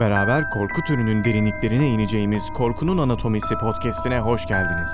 Beraber 0.00 0.50
korku 0.50 0.82
türünün 0.86 1.24
derinliklerine 1.24 1.86
ineceğimiz 1.86 2.42
Korkunun 2.54 2.98
Anatomisi 2.98 3.54
podcast'ine 3.54 4.18
hoş 4.18 4.46
geldiniz. 4.46 4.88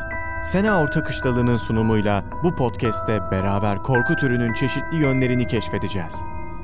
Sena 0.53 0.83
Orta 0.83 1.03
Kışlalı'nın 1.03 1.57
sunumuyla 1.57 2.25
bu 2.45 2.57
podcast'te 2.57 3.21
beraber 3.31 3.79
korku 3.79 4.17
türünün 4.17 4.55
çeşitli 4.55 4.97
yönlerini 5.03 5.47
keşfedeceğiz. 5.47 6.15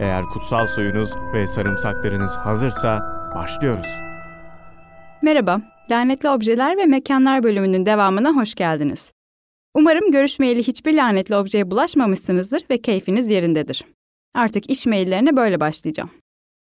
Eğer 0.00 0.24
kutsal 0.24 0.66
suyunuz 0.66 1.10
ve 1.34 1.46
sarımsaklarınız 1.46 2.32
hazırsa 2.32 3.00
başlıyoruz. 3.34 3.88
Merhaba, 5.22 5.60
Lanetli 5.90 6.28
Objeler 6.28 6.76
ve 6.76 6.86
Mekanlar 6.86 7.42
bölümünün 7.42 7.86
devamına 7.86 8.36
hoş 8.36 8.54
geldiniz. 8.54 9.12
Umarım 9.74 10.10
görüşmeyeli 10.12 10.62
hiçbir 10.62 10.94
lanetli 10.94 11.36
objeye 11.36 11.70
bulaşmamışsınızdır 11.70 12.62
ve 12.70 12.78
keyfiniz 12.78 13.30
yerindedir. 13.30 13.84
Artık 14.34 14.70
iş 14.70 14.86
maillerine 14.86 15.36
böyle 15.36 15.60
başlayacağım. 15.60 16.10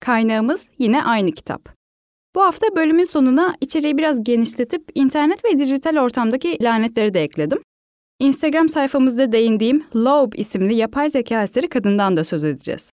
Kaynağımız 0.01 0.69
yine 0.79 1.05
aynı 1.05 1.33
kitap. 1.33 1.69
Bu 2.35 2.43
hafta 2.43 2.67
bölümün 2.77 3.05
sonuna 3.05 3.55
içeriği 3.61 3.99
biraz 3.99 4.25
genişletip 4.25 4.83
internet 4.95 5.45
ve 5.45 5.59
dijital 5.59 5.97
ortamdaki 5.97 6.59
lanetleri 6.63 7.15
de 7.15 7.23
ekledim. 7.23 7.59
Instagram 8.21 8.69
sayfamızda 8.69 9.33
değindiğim 9.33 9.85
Loeb 9.97 10.33
isimli 10.37 10.75
yapay 10.75 11.09
zeka 11.09 11.43
eseri 11.43 11.69
kadından 11.69 12.17
da 12.17 12.25
söz 12.25 12.45
edeceğiz. 12.45 12.91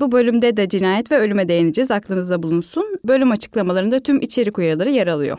Bu 0.00 0.12
bölümde 0.12 0.56
de 0.56 0.68
cinayet 0.68 1.12
ve 1.12 1.18
ölüme 1.18 1.48
değineceğiz, 1.48 1.90
aklınızda 1.90 2.42
bulunsun. 2.42 2.96
Bölüm 3.04 3.30
açıklamalarında 3.30 4.00
tüm 4.00 4.20
içerik 4.20 4.58
uyarıları 4.58 4.90
yer 4.90 5.06
alıyor. 5.06 5.38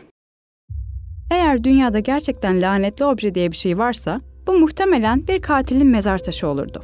Eğer 1.30 1.64
dünyada 1.64 1.98
gerçekten 1.98 2.62
lanetli 2.62 3.04
obje 3.04 3.34
diye 3.34 3.50
bir 3.50 3.56
şey 3.56 3.78
varsa, 3.78 4.20
bu 4.46 4.52
muhtemelen 4.52 5.28
bir 5.28 5.42
katilin 5.42 5.86
mezar 5.86 6.18
taşı 6.18 6.48
olurdu. 6.48 6.82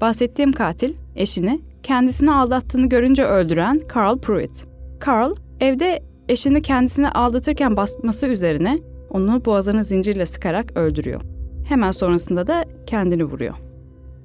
Bahsettiğim 0.00 0.52
katil, 0.52 0.94
eşini 1.16 1.60
kendisini 1.82 2.32
aldattığını 2.32 2.88
görünce 2.88 3.24
öldüren 3.24 3.80
Carl 3.96 4.18
Pruitt. 4.18 4.64
Carl, 5.06 5.34
evde 5.60 6.02
eşini 6.28 6.62
kendisini 6.62 7.08
aldatırken 7.08 7.76
basması 7.76 8.26
üzerine 8.26 8.78
onu 9.10 9.44
boğazını 9.44 9.84
zincirle 9.84 10.26
sıkarak 10.26 10.76
öldürüyor. 10.76 11.20
Hemen 11.68 11.90
sonrasında 11.90 12.46
da 12.46 12.64
kendini 12.86 13.24
vuruyor. 13.24 13.54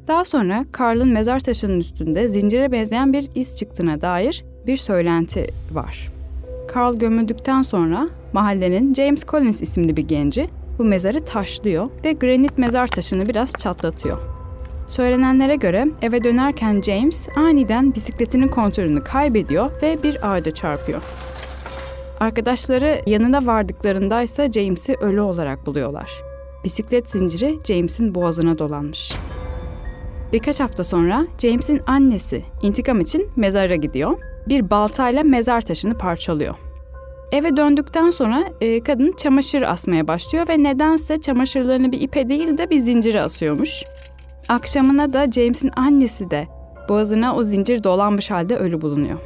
Daha 0.08 0.26
sonra 0.26 0.66
Carl'ın 0.80 1.10
mezar 1.10 1.40
taşının 1.40 1.80
üstünde 1.80 2.28
zincire 2.28 2.72
benzeyen 2.72 3.14
bir 3.14 3.30
iz 3.36 3.58
çıktığına 3.58 4.02
dair 4.02 4.46
bir 4.68 4.78
söylenti 4.78 5.48
var. 5.72 6.12
Carl 6.76 6.96
gömüldükten 6.96 7.62
sonra 7.62 8.10
mahallenin 8.34 8.94
James 8.94 9.26
Collins 9.26 9.62
isimli 9.62 9.98
bir 9.98 10.08
genci 10.08 10.50
bu 10.80 10.84
mezarı 10.84 11.20
taşlıyor 11.20 11.90
ve 12.06 12.14
granit 12.14 12.58
mezar 12.58 12.88
taşını 12.88 13.30
biraz 13.30 13.52
çatlatıyor. 13.54 14.37
Söylenenlere 14.88 15.56
göre 15.56 15.88
eve 16.02 16.24
dönerken 16.24 16.82
James 16.82 17.30
aniden 17.36 17.96
bisikletinin 17.96 18.48
kontrolünü 18.48 19.04
kaybediyor 19.04 19.70
ve 19.82 20.04
bir 20.04 20.32
ağaca 20.32 20.52
çarpıyor. 20.52 21.02
Arkadaşları 22.20 23.02
yanına 23.06 23.46
vardıklarında 23.46 24.22
ise 24.22 24.50
James'i 24.50 24.96
ölü 24.96 25.22
olarak 25.22 25.66
buluyorlar. 25.66 26.12
Bisiklet 26.64 27.10
zinciri 27.10 27.60
James'in 27.66 28.16
boğazına 28.16 28.58
dolanmış. 28.58 29.14
Birkaç 30.34 30.60
hafta 30.60 30.84
sonra 30.84 31.28
James'in 31.38 31.82
annesi 31.88 32.44
intikam 32.62 33.00
için 33.00 33.30
mezara 33.36 33.76
gidiyor. 33.76 34.18
Bir 34.50 34.70
baltayla 34.70 35.24
mezar 35.24 35.62
taşını 35.62 35.98
parçalıyor. 35.98 36.56
Eve 37.32 37.58
döndükten 37.58 38.10
sonra 38.10 38.44
e, 38.62 38.84
kadın 38.84 39.12
çamaşır 39.18 39.62
asmaya 39.62 40.08
başlıyor 40.08 40.48
ve 40.48 40.64
nedense 40.64 41.22
çamaşırlarını 41.22 41.92
bir 41.92 42.02
ipe 42.02 42.30
değil 42.30 42.58
de 42.58 42.70
bir 42.70 42.78
zincire 42.78 43.22
asıyormuş. 43.22 43.84
Akşamına 44.50 45.14
da 45.14 45.32
James'in 45.32 45.72
annesi 45.76 46.32
de 46.32 46.48
boğazına 46.90 47.36
o 47.36 47.44
zincir 47.44 47.84
dolanmış 47.84 48.32
halde 48.32 48.58
ölü 48.58 48.82
bulunuyor. 48.82 49.20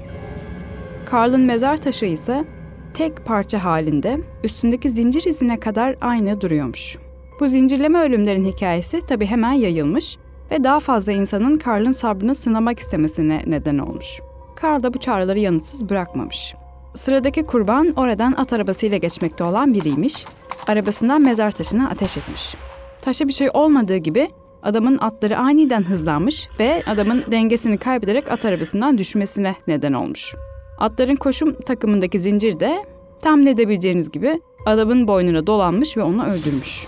Carl'ın 1.11 1.41
mezar 1.41 1.77
taşı 1.77 2.05
ise 2.05 2.45
tek 2.93 3.25
parça 3.25 3.63
halinde 3.63 4.21
üstündeki 4.43 4.89
zincir 4.89 5.23
izine 5.25 5.59
kadar 5.59 5.95
aynı 6.01 6.41
duruyormuş. 6.41 6.97
Bu 7.39 7.47
zincirleme 7.47 7.99
ölümlerin 7.99 8.45
hikayesi 8.45 9.01
tabi 9.01 9.25
hemen 9.25 9.51
yayılmış 9.51 10.17
ve 10.51 10.63
daha 10.63 10.79
fazla 10.79 11.11
insanın 11.11 11.59
Carl'ın 11.65 11.91
sabrını 11.91 12.35
sınamak 12.35 12.79
istemesine 12.79 13.43
neden 13.47 13.77
olmuş. 13.77 14.19
Carl 14.63 14.83
da 14.83 14.93
bu 14.93 14.99
çağrıları 14.99 15.39
yanıtsız 15.39 15.89
bırakmamış. 15.89 16.55
Sıradaki 16.93 17.45
kurban 17.45 17.93
oradan 17.95 18.33
at 18.37 18.53
arabasıyla 18.53 18.97
geçmekte 18.97 19.43
olan 19.43 19.73
biriymiş. 19.73 20.25
Arabasından 20.67 21.21
mezar 21.21 21.51
taşına 21.51 21.89
ateş 21.89 22.17
etmiş. 22.17 22.55
Taşa 23.01 23.27
bir 23.27 23.33
şey 23.33 23.49
olmadığı 23.53 23.97
gibi 23.97 24.29
adamın 24.63 24.97
atları 24.97 25.37
aniden 25.37 25.83
hızlanmış 25.83 26.49
ve 26.59 26.83
adamın 26.87 27.23
dengesini 27.31 27.77
kaybederek 27.77 28.31
at 28.31 28.45
arabasından 28.45 28.97
düşmesine 28.97 29.55
neden 29.67 29.93
olmuş. 29.93 30.35
Atların 30.77 31.15
koşum 31.15 31.53
takımındaki 31.53 32.19
zincir 32.19 32.59
de 32.59 32.85
tahmin 33.21 33.45
edebileceğiniz 33.45 34.11
gibi 34.11 34.41
adamın 34.65 35.07
boynuna 35.07 35.47
dolanmış 35.47 35.97
ve 35.97 36.03
onu 36.03 36.25
öldürmüş. 36.25 36.87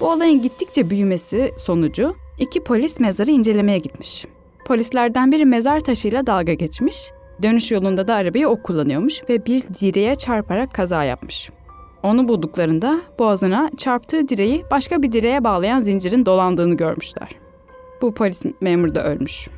Bu 0.00 0.10
olayın 0.10 0.42
gittikçe 0.42 0.90
büyümesi 0.90 1.52
sonucu 1.58 2.14
iki 2.38 2.64
polis 2.64 3.00
mezarı 3.00 3.30
incelemeye 3.30 3.78
gitmiş. 3.78 4.24
Polislerden 4.66 5.32
biri 5.32 5.44
mezar 5.44 5.80
taşıyla 5.80 6.26
dalga 6.26 6.54
geçmiş, 6.54 7.10
dönüş 7.42 7.70
yolunda 7.70 8.08
da 8.08 8.14
arabayı 8.14 8.48
o 8.48 8.62
kullanıyormuş 8.62 9.22
ve 9.28 9.46
bir 9.46 9.62
direğe 9.62 10.14
çarparak 10.14 10.74
kaza 10.74 11.04
yapmış. 11.04 11.50
Onu 12.02 12.28
bulduklarında 12.28 13.00
boğazına 13.18 13.70
çarptığı 13.76 14.28
direği 14.28 14.64
başka 14.70 15.02
bir 15.02 15.12
direğe 15.12 15.44
bağlayan 15.44 15.80
zincirin 15.80 16.26
dolandığını 16.26 16.76
görmüşler. 16.76 17.28
Bu 18.02 18.14
polis 18.14 18.42
memuru 18.60 18.94
da 18.94 19.04
ölmüş. 19.04 19.48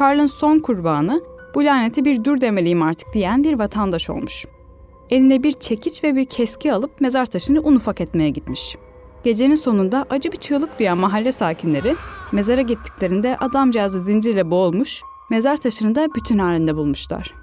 Carl'ın 0.00 0.26
son 0.26 0.58
kurbanı 0.58 1.22
bu 1.54 1.64
laneti 1.64 2.04
bir 2.04 2.24
dur 2.24 2.40
demeliyim 2.40 2.82
artık 2.82 3.14
diyen 3.14 3.44
bir 3.44 3.58
vatandaş 3.58 4.10
olmuş. 4.10 4.44
Eline 5.10 5.42
bir 5.42 5.52
çekiç 5.52 6.04
ve 6.04 6.16
bir 6.16 6.24
keski 6.24 6.72
alıp 6.72 7.00
mezar 7.00 7.26
taşını 7.26 7.60
un 7.60 7.76
ufak 7.76 8.00
etmeye 8.00 8.30
gitmiş. 8.30 8.76
Gecenin 9.24 9.54
sonunda 9.54 10.06
acı 10.10 10.32
bir 10.32 10.36
çığlık 10.36 10.78
duyan 10.78 10.98
mahalle 10.98 11.32
sakinleri 11.32 11.94
mezara 12.32 12.60
gittiklerinde 12.60 13.36
adamcağızı 13.36 14.00
zincirle 14.00 14.50
boğulmuş, 14.50 15.02
mezar 15.30 15.56
taşını 15.56 15.94
da 15.94 16.08
bütün 16.14 16.38
halinde 16.38 16.76
bulmuşlar. 16.76 17.34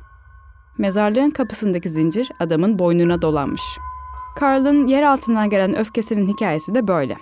Mezarlığın 0.77 1.29
kapısındaki 1.29 1.89
zincir 1.89 2.31
adamın 2.39 2.79
boynuna 2.79 3.21
dolanmış. 3.21 3.61
Carl'ın 4.41 4.88
yer 4.88 5.03
altından 5.03 5.49
gelen 5.49 5.77
öfkesinin 5.77 6.27
hikayesi 6.27 6.75
de 6.75 6.88
böyle. 6.88 7.17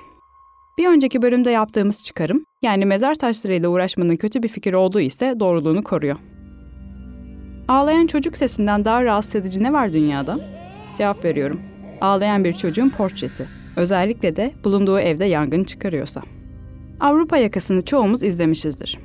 Bir 0.78 0.88
önceki 0.88 1.22
bölümde 1.22 1.52
yaptığımız 1.52 2.04
çıkarım, 2.04 2.46
yani 2.62 2.86
mezar 2.86 3.16
taşlarıyla 3.16 3.70
uğraşmanın 3.70 4.16
kötü 4.16 4.44
bir 4.44 4.48
fikir 4.48 4.74
olduğu 4.74 5.00
ise 5.00 5.36
doğruluğunu 5.40 5.84
koruyor. 5.84 6.18
Ağlayan 7.68 8.08
çocuk 8.08 8.38
sesinden 8.38 8.86
daha 8.86 9.04
rahatsız 9.04 9.36
edici 9.36 9.64
ne 9.64 9.74
var 9.74 9.94
dünyada? 9.94 10.40
Cevap 10.98 11.26
veriyorum. 11.26 11.62
Ağlayan 12.02 12.44
bir 12.44 12.54
çocuğun 12.54 12.90
portresi. 12.90 13.46
Özellikle 13.76 14.36
de 14.36 14.54
bulunduğu 14.64 15.00
evde 15.00 15.26
yangın 15.26 15.64
çıkarıyorsa. 15.64 16.22
Avrupa 17.00 17.38
yakasını 17.38 17.86
çoğumuz 17.86 18.24
izlemişizdir. 18.24 19.00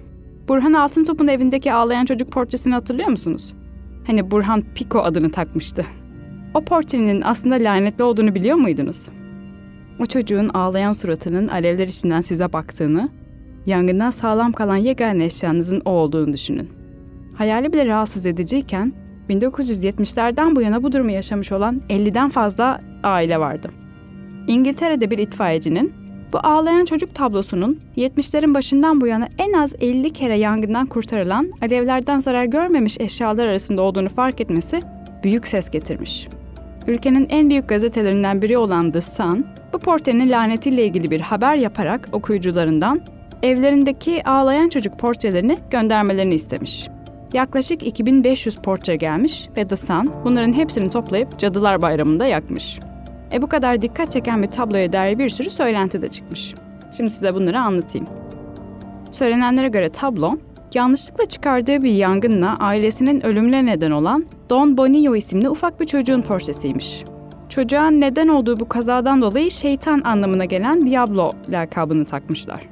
Burhan 0.48 0.72
Altıntop'un 0.72 1.26
evindeki 1.26 1.72
ağlayan 1.72 2.04
çocuk 2.04 2.32
portresini 2.32 2.74
hatırlıyor 2.74 3.08
musunuz? 3.08 3.54
Hani 4.06 4.30
Burhan 4.30 4.62
Pico 4.74 4.98
adını 4.98 5.30
takmıştı. 5.30 5.86
O 6.56 6.60
portrenin 6.60 7.20
aslında 7.20 7.54
lanetli 7.54 8.04
olduğunu 8.04 8.34
biliyor 8.34 8.56
muydunuz? 8.56 9.08
O 10.00 10.06
çocuğun 10.06 10.48
ağlayan 10.48 10.92
suratının 10.92 11.48
alevler 11.48 11.88
içinden 11.88 12.20
size 12.20 12.52
baktığını, 12.52 13.08
yangından 13.66 14.10
sağlam 14.10 14.52
kalan 14.52 14.76
yegane 14.76 15.24
eşyanızın 15.24 15.82
o 15.84 15.90
olduğunu 15.90 16.32
düşünün. 16.32 16.68
Hayali 17.34 17.72
bile 17.72 17.86
rahatsız 17.86 18.26
ediciyken 18.26 18.92
1970'lerden 19.30 20.56
bu 20.56 20.62
yana 20.62 20.82
bu 20.82 20.92
durumu 20.92 21.10
yaşamış 21.10 21.52
olan 21.52 21.82
50'den 21.88 22.28
fazla 22.28 22.80
aile 23.02 23.40
vardı. 23.40 23.70
İngiltere'de 24.46 25.10
bir 25.10 25.18
itfaiyecinin 25.18 25.92
bu 26.32 26.38
ağlayan 26.38 26.84
çocuk 26.84 27.14
tablosunun 27.14 27.78
70'lerin 27.96 28.54
başından 28.54 29.00
bu 29.00 29.06
yana 29.06 29.28
en 29.38 29.52
az 29.52 29.74
50 29.80 30.10
kere 30.10 30.38
yangından 30.38 30.86
kurtarılan, 30.86 31.50
alevlerden 31.62 32.18
zarar 32.18 32.44
görmemiş 32.44 32.96
eşyalar 33.00 33.46
arasında 33.46 33.82
olduğunu 33.82 34.08
fark 34.08 34.40
etmesi 34.40 34.80
büyük 35.22 35.46
ses 35.46 35.70
getirmiş. 35.70 36.28
Ülkenin 36.86 37.26
en 37.30 37.50
büyük 37.50 37.68
gazetelerinden 37.68 38.42
biri 38.42 38.58
olan 38.58 38.90
The 38.90 39.00
Sun, 39.00 39.46
bu 39.72 39.78
portrenin 39.78 40.30
lanetiyle 40.30 40.84
ilgili 40.84 41.10
bir 41.10 41.20
haber 41.20 41.54
yaparak 41.54 42.08
okuyucularından 42.12 43.00
evlerindeki 43.42 44.28
ağlayan 44.28 44.68
çocuk 44.68 44.98
portrelerini 44.98 45.58
göndermelerini 45.70 46.34
istemiş. 46.34 46.88
Yaklaşık 47.32 47.86
2500 47.86 48.56
portre 48.56 48.96
gelmiş 48.96 49.48
ve 49.56 49.66
The 49.66 49.76
Sun 49.76 50.12
bunların 50.24 50.52
hepsini 50.52 50.90
toplayıp 50.90 51.38
Cadılar 51.38 51.82
Bayramı'nda 51.82 52.26
yakmış. 52.26 52.78
E 53.32 53.42
bu 53.42 53.46
kadar 53.46 53.82
dikkat 53.82 54.10
çeken 54.12 54.42
bir 54.42 54.46
tabloya 54.46 54.92
dair 54.92 55.18
bir 55.18 55.28
sürü 55.28 55.50
söylenti 55.50 56.02
de 56.02 56.08
çıkmış. 56.08 56.54
Şimdi 56.96 57.10
size 57.10 57.34
bunları 57.34 57.60
anlatayım. 57.60 58.06
Söylenenlere 59.10 59.68
göre 59.68 59.88
tablo, 59.88 60.38
yanlışlıkla 60.74 61.26
çıkardığı 61.26 61.82
bir 61.82 61.92
yangınla 61.92 62.56
ailesinin 62.58 63.26
ölümüne 63.26 63.66
neden 63.66 63.90
olan 63.90 64.26
Don 64.50 64.76
Bonillo 64.76 65.16
isimli 65.16 65.48
ufak 65.50 65.80
bir 65.80 65.86
çocuğun 65.86 66.22
portresiymiş. 66.22 67.04
Çocuğa 67.48 67.90
neden 67.90 68.28
olduğu 68.28 68.60
bu 68.60 68.68
kazadan 68.68 69.22
dolayı 69.22 69.50
şeytan 69.50 70.00
anlamına 70.04 70.44
gelen 70.44 70.86
Diablo 70.86 71.32
lakabını 71.48 72.04
takmışlar. 72.04 72.68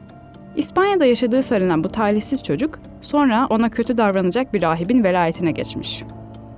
İspanya'da 0.56 1.04
yaşadığı 1.04 1.42
söylenen 1.42 1.84
bu 1.84 1.88
talihsiz 1.88 2.42
çocuk 2.42 2.78
sonra 3.00 3.46
ona 3.50 3.68
kötü 3.68 3.96
davranacak 3.96 4.54
bir 4.54 4.62
rahibin 4.62 5.04
velayetine 5.04 5.50
geçmiş. 5.50 6.02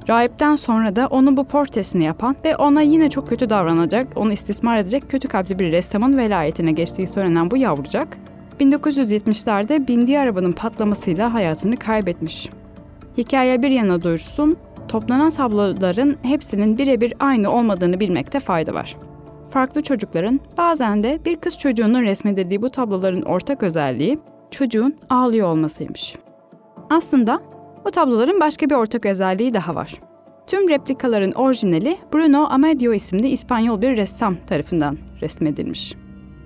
Rahipten 0.08 0.56
sonra 0.56 0.96
da 0.96 1.06
onun 1.06 1.36
bu 1.36 1.44
portresini 1.44 2.04
yapan 2.04 2.36
ve 2.44 2.56
ona 2.56 2.82
yine 2.82 3.10
çok 3.10 3.28
kötü 3.28 3.50
davranacak, 3.50 4.08
onu 4.16 4.32
istismar 4.32 4.78
edecek 4.78 5.10
kötü 5.10 5.28
kalpli 5.28 5.58
bir 5.58 5.72
ressamın 5.72 6.16
velayetine 6.16 6.72
geçtiği 6.72 7.06
söylenen 7.06 7.50
bu 7.50 7.56
yavrucak, 7.56 8.18
1970'lerde 8.60 9.88
bindiği 9.88 10.18
arabanın 10.18 10.52
patlamasıyla 10.52 11.34
hayatını 11.34 11.76
kaybetmiş. 11.76 12.48
Hikaye 13.18 13.62
bir 13.62 13.70
yana 13.70 14.02
dursun, 14.02 14.56
toplanan 14.88 15.30
tabloların 15.30 16.16
hepsinin 16.22 16.78
birebir 16.78 17.14
aynı 17.20 17.52
olmadığını 17.52 18.00
bilmekte 18.00 18.40
fayda 18.40 18.74
var. 18.74 18.96
Farklı 19.50 19.82
çocukların, 19.82 20.40
bazen 20.58 21.02
de 21.02 21.20
bir 21.24 21.36
kız 21.36 21.58
çocuğunun 21.58 22.02
resmedildiği 22.02 22.62
bu 22.62 22.70
tabloların 22.70 23.22
ortak 23.22 23.62
özelliği 23.62 24.18
çocuğun 24.50 24.96
ağlıyor 25.10 25.48
olmasıymış. 25.48 26.16
Aslında 26.90 27.40
bu 27.84 27.90
tabloların 27.90 28.40
başka 28.40 28.70
bir 28.70 28.74
ortak 28.74 29.06
özelliği 29.06 29.54
daha 29.54 29.74
var. 29.74 30.00
Tüm 30.46 30.68
replikaların 30.68 31.32
orijinali 31.32 31.98
Bruno 32.12 32.46
Amadio 32.50 32.92
isimli 32.92 33.28
İspanyol 33.28 33.82
bir 33.82 33.96
ressam 33.96 34.36
tarafından 34.48 34.98
resmedilmiş. 35.20 35.94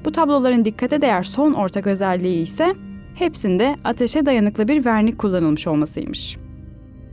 Bu 0.05 0.12
tabloların 0.12 0.64
dikkate 0.64 1.00
değer 1.00 1.22
son 1.22 1.52
ortak 1.52 1.87
özelliği 1.87 2.43
ise 2.43 2.75
hepsinde 3.14 3.76
ateşe 3.84 4.26
dayanıklı 4.26 4.69
bir 4.69 4.84
vernik 4.84 5.19
kullanılmış 5.19 5.67
olmasıymış. 5.67 6.38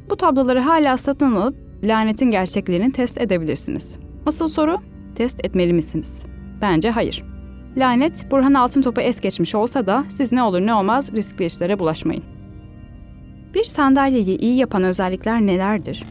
Bu 0.09 0.15
tabloları 0.15 0.59
hala 0.59 0.97
satın 0.97 1.35
alıp 1.35 1.55
lanetin 1.83 2.31
gerçekliğini 2.31 2.91
test 2.91 3.21
edebilirsiniz. 3.21 3.97
Asıl 4.25 4.47
soru, 4.47 4.77
test 5.15 5.45
etmeli 5.45 5.73
misiniz? 5.73 6.23
Bence 6.61 6.89
hayır. 6.89 7.23
Lanet, 7.77 8.31
Burhan 8.31 8.53
Altıntop'u 8.53 9.01
es 9.01 9.19
geçmiş 9.19 9.55
olsa 9.55 9.85
da 9.85 10.05
siz 10.09 10.31
ne 10.31 10.43
olur 10.43 10.61
ne 10.61 10.73
olmaz 10.73 11.13
riskli 11.13 11.45
işlere 11.45 11.79
bulaşmayın. 11.79 12.23
Bir 13.55 13.63
sandalyeyi 13.63 14.37
iyi 14.37 14.57
yapan 14.57 14.83
özellikler 14.83 15.41
nelerdir? 15.41 16.03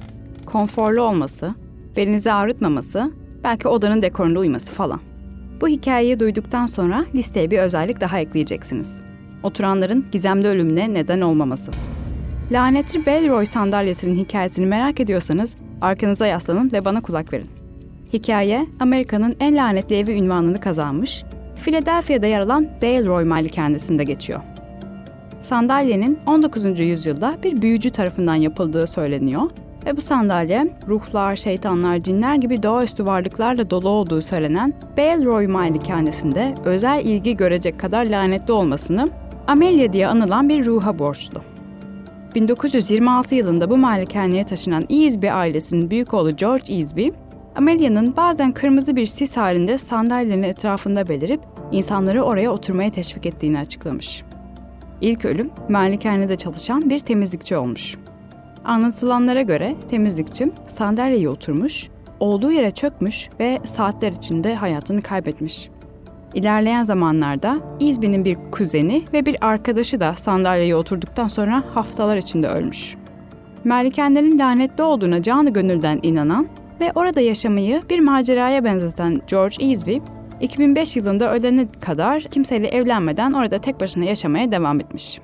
Konforlu 0.46 1.02
olması, 1.02 1.54
belinizi 1.96 2.32
ağrıtmaması, 2.32 3.12
belki 3.44 3.68
odanın 3.68 4.02
dekoruna 4.02 4.38
uyması 4.38 4.72
falan. 4.72 5.00
Bu 5.60 5.68
hikayeyi 5.68 6.20
duyduktan 6.20 6.66
sonra 6.66 7.04
listeye 7.14 7.50
bir 7.50 7.58
özellik 7.58 8.00
daha 8.00 8.18
ekleyeceksiniz. 8.18 9.00
Oturanların 9.42 10.06
gizemli 10.12 10.48
ölümüne 10.48 10.94
neden 10.94 11.20
olmaması. 11.20 11.72
Lanetli 12.50 13.06
Belroy 13.06 13.46
sandalyesinin 13.46 14.14
hikayesini 14.14 14.66
merak 14.66 15.00
ediyorsanız 15.00 15.56
arkanıza 15.80 16.26
yaslanın 16.26 16.72
ve 16.72 16.84
bana 16.84 17.00
kulak 17.00 17.32
verin. 17.32 17.46
Hikaye, 18.12 18.66
Amerika'nın 18.80 19.36
en 19.40 19.56
lanetli 19.56 19.96
evi 19.96 20.12
ünvanını 20.12 20.60
kazanmış, 20.60 21.24
Philadelphia'da 21.64 22.26
yer 22.26 22.40
alan 22.40 22.68
Belroy 22.82 23.24
malikanesinde 23.24 24.04
geçiyor. 24.04 24.40
Sandalyenin 25.40 26.18
19. 26.26 26.80
yüzyılda 26.80 27.36
bir 27.42 27.62
büyücü 27.62 27.90
tarafından 27.90 28.34
yapıldığı 28.34 28.86
söyleniyor 28.86 29.50
ve 29.86 29.96
bu 29.96 30.00
sandalye 30.00 30.68
ruhlar, 30.88 31.36
şeytanlar, 31.36 31.98
cinler 31.98 32.34
gibi 32.34 32.62
doğaüstü 32.62 33.06
varlıklarla 33.06 33.70
dolu 33.70 33.88
olduğu 33.88 34.22
söylenen 34.22 34.74
Belroy 34.96 35.46
malikanesinde 35.46 36.54
özel 36.64 37.04
ilgi 37.04 37.36
görecek 37.36 37.80
kadar 37.80 38.04
lanetli 38.04 38.52
olmasını 38.52 39.08
Amelia 39.46 39.92
diye 39.92 40.08
anılan 40.08 40.48
bir 40.48 40.66
ruha 40.66 40.98
borçlu. 40.98 41.55
1926 42.36 43.34
yılında 43.34 43.70
bu 43.70 43.76
malikaneye 43.76 44.44
taşınan 44.44 44.84
Easby 44.90 45.30
ailesinin 45.30 45.90
büyük 45.90 46.14
oğlu 46.14 46.36
George 46.36 46.74
Easby, 46.74 47.08
Amelia'nın 47.56 48.16
bazen 48.16 48.52
kırmızı 48.52 48.96
bir 48.96 49.06
sis 49.06 49.36
halinde 49.36 49.78
sandalyenin 49.78 50.42
etrafında 50.42 51.08
belirip 51.08 51.40
insanları 51.72 52.22
oraya 52.22 52.50
oturmaya 52.50 52.90
teşvik 52.90 53.26
ettiğini 53.26 53.58
açıklamış. 53.58 54.22
İlk 55.00 55.24
ölüm 55.24 55.50
malikanede 55.68 56.36
çalışan 56.36 56.90
bir 56.90 56.98
temizlikçi 56.98 57.56
olmuş. 57.56 57.96
Anlatılanlara 58.64 59.42
göre 59.42 59.76
temizlikçi 59.88 60.50
sandalyeye 60.66 61.28
oturmuş, 61.28 61.88
olduğu 62.20 62.52
yere 62.52 62.70
çökmüş 62.70 63.28
ve 63.40 63.58
saatler 63.64 64.12
içinde 64.12 64.54
hayatını 64.54 65.02
kaybetmiş. 65.02 65.70
İlerleyen 66.36 66.82
zamanlarda 66.82 67.58
İzbi'nin 67.80 68.24
bir 68.24 68.36
kuzeni 68.52 69.04
ve 69.12 69.26
bir 69.26 69.36
arkadaşı 69.40 70.00
da 70.00 70.12
sandalyeye 70.12 70.76
oturduktan 70.76 71.28
sonra 71.28 71.62
haftalar 71.74 72.16
içinde 72.16 72.48
ölmüş. 72.48 72.94
Malikanelerin 73.64 74.38
lanetli 74.38 74.82
olduğuna 74.82 75.22
canı 75.22 75.50
gönülden 75.50 76.00
inanan 76.02 76.46
ve 76.80 76.92
orada 76.94 77.20
yaşamayı 77.20 77.82
bir 77.90 78.00
maceraya 78.00 78.64
benzeten 78.64 79.20
George 79.30 79.66
Easby, 79.66 79.96
2005 80.40 80.96
yılında 80.96 81.32
ölene 81.32 81.68
kadar 81.80 82.22
kimseyle 82.22 82.68
evlenmeden 82.68 83.32
orada 83.32 83.58
tek 83.58 83.80
başına 83.80 84.04
yaşamaya 84.04 84.52
devam 84.52 84.80
etmiş. 84.80 85.20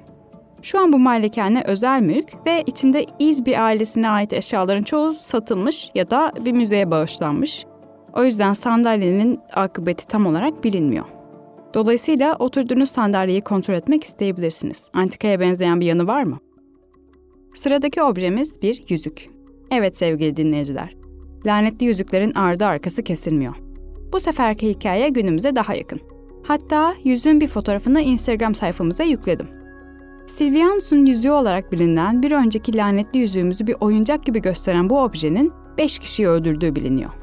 Şu 0.63 0.81
an 0.81 0.93
bu 0.93 0.99
malikane 0.99 1.63
özel 1.67 2.01
mülk 2.01 2.47
ve 2.47 2.63
içinde 2.67 3.07
Easby 3.21 3.59
ailesine 3.59 4.09
ait 4.09 4.33
eşyaların 4.33 4.83
çoğu 4.83 5.13
satılmış 5.13 5.91
ya 5.95 6.11
da 6.11 6.33
bir 6.45 6.53
müzeye 6.53 6.91
bağışlanmış. 6.91 7.65
O 8.13 8.25
yüzden 8.25 8.53
sandalyenin 8.53 9.41
akıbeti 9.53 10.07
tam 10.07 10.27
olarak 10.27 10.65
bilinmiyor. 10.65 11.05
Dolayısıyla 11.75 12.37
oturduğunuz 12.37 12.91
sandalyeyi 12.91 13.41
kontrol 13.41 13.75
etmek 13.75 14.05
isteyebilirsiniz. 14.05 14.91
Antikaya 14.93 15.41
benzeyen 15.41 15.81
bir 15.81 15.87
yanı 15.87 16.07
var 16.07 16.23
mı? 16.23 16.39
Sıradaki 17.55 18.03
objemiz 18.03 18.63
bir 18.63 18.85
yüzük. 18.89 19.31
Evet 19.71 19.97
sevgili 19.97 20.37
dinleyiciler. 20.37 20.97
Lanetli 21.47 21.87
yüzüklerin 21.87 22.35
ardı 22.35 22.67
arkası 22.67 23.03
kesilmiyor. 23.03 23.55
Bu 24.13 24.21
seferki 24.21 24.69
hikaye 24.69 25.09
günümüze 25.09 25.57
daha 25.57 25.75
yakın. 25.75 26.01
Hatta 26.43 26.95
yüzüğün 27.05 27.41
bir 27.41 27.49
fotoğrafını 27.49 28.01
Instagram 28.01 28.55
sayfamıza 28.55 29.05
yükledim. 29.05 29.47
Silvianus'un 30.27 31.07
yüzüğü 31.07 31.31
olarak 31.31 31.73
bilinen 31.73 32.23
bir 32.23 32.33
önceki 32.33 32.77
lanetli 32.77 33.19
yüzüğümüzü 33.19 33.67
bir 33.67 33.77
oyuncak 33.81 34.25
gibi 34.25 34.43
gösteren 34.43 34.91
bu 34.91 35.01
objenin 35.01 35.53
5 35.79 35.99
kişiyi 35.99 36.29
öldürdüğü 36.29 36.77
biliniyor. 36.77 37.22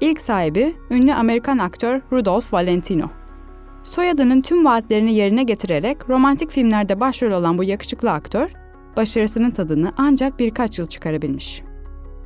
İlk 0.00 0.20
sahibi 0.20 0.76
ünlü 0.90 1.14
Amerikan 1.14 1.58
aktör 1.58 2.00
Rudolph 2.12 2.52
Valentino. 2.52 3.06
Soyadının 3.82 4.40
tüm 4.40 4.64
vaatlerini 4.64 5.14
yerine 5.14 5.42
getirerek 5.42 6.08
romantik 6.08 6.50
filmlerde 6.50 7.00
başrol 7.00 7.32
olan 7.32 7.58
bu 7.58 7.64
yakışıklı 7.64 8.10
aktör, 8.10 8.50
başarısının 8.96 9.50
tadını 9.50 9.92
ancak 9.96 10.38
birkaç 10.38 10.78
yıl 10.78 10.86
çıkarabilmiş. 10.86 11.62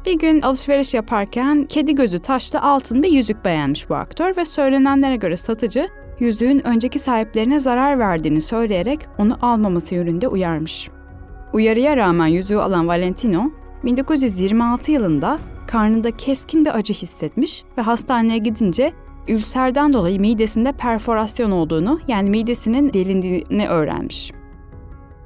Bir 0.06 0.18
gün 0.18 0.42
alışveriş 0.42 0.94
yaparken 0.94 1.66
kedi 1.68 1.94
gözü 1.94 2.18
taşlı 2.18 2.60
altın 2.60 3.02
bir 3.02 3.12
yüzük 3.12 3.44
beğenmiş 3.44 3.90
bu 3.90 3.94
aktör 3.94 4.36
ve 4.36 4.44
söylenenlere 4.44 5.16
göre 5.16 5.36
satıcı 5.36 5.88
yüzüğün 6.20 6.66
önceki 6.66 6.98
sahiplerine 6.98 7.60
zarar 7.60 7.98
verdiğini 7.98 8.42
söyleyerek 8.42 9.00
onu 9.18 9.38
almaması 9.42 9.94
yönünde 9.94 10.28
uyarmış. 10.28 10.90
Uyarıya 11.52 11.96
rağmen 11.96 12.26
yüzüğü 12.26 12.58
alan 12.58 12.88
Valentino, 12.88 13.50
1926 13.84 14.92
yılında 14.92 15.38
karnında 15.74 16.16
keskin 16.16 16.64
bir 16.64 16.74
acı 16.74 16.92
hissetmiş 16.92 17.64
ve 17.78 17.82
hastaneye 17.82 18.38
gidince 18.38 18.92
ülserden 19.28 19.92
dolayı 19.92 20.20
midesinde 20.20 20.72
perforasyon 20.72 21.50
olduğunu 21.50 22.00
yani 22.08 22.30
midesinin 22.30 22.92
delindiğini 22.92 23.68
öğrenmiş. 23.68 24.32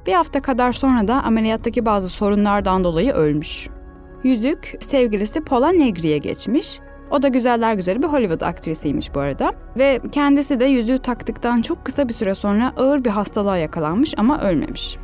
Bir 0.07 0.13
hafta 0.13 0.41
kadar 0.41 0.71
sonra 0.71 1.07
da 1.07 1.23
ameliyattaki 1.23 1.85
bazı 1.85 2.09
sorunlardan 2.09 2.83
dolayı 2.83 3.11
ölmüş. 3.11 3.67
Yüzük 4.23 4.77
sevgilisi 4.79 5.41
Paula 5.41 5.69
Negri'ye 5.69 6.17
geçmiş. 6.17 6.79
O 7.11 7.21
da 7.21 7.27
güzeller 7.27 7.73
güzeli 7.73 8.03
bir 8.03 8.07
Hollywood 8.07 8.41
aktrisiymiş 8.41 9.15
bu 9.15 9.19
arada. 9.19 9.53
Ve 9.77 9.99
kendisi 10.11 10.59
de 10.59 10.65
yüzüğü 10.65 10.97
taktıktan 10.97 11.61
çok 11.61 11.85
kısa 11.85 12.09
bir 12.09 12.13
süre 12.13 12.35
sonra 12.35 12.73
ağır 12.77 13.05
bir 13.05 13.09
hastalığa 13.09 13.57
yakalanmış 13.57 14.13
ama 14.17 14.41
ölmemiş. 14.41 14.97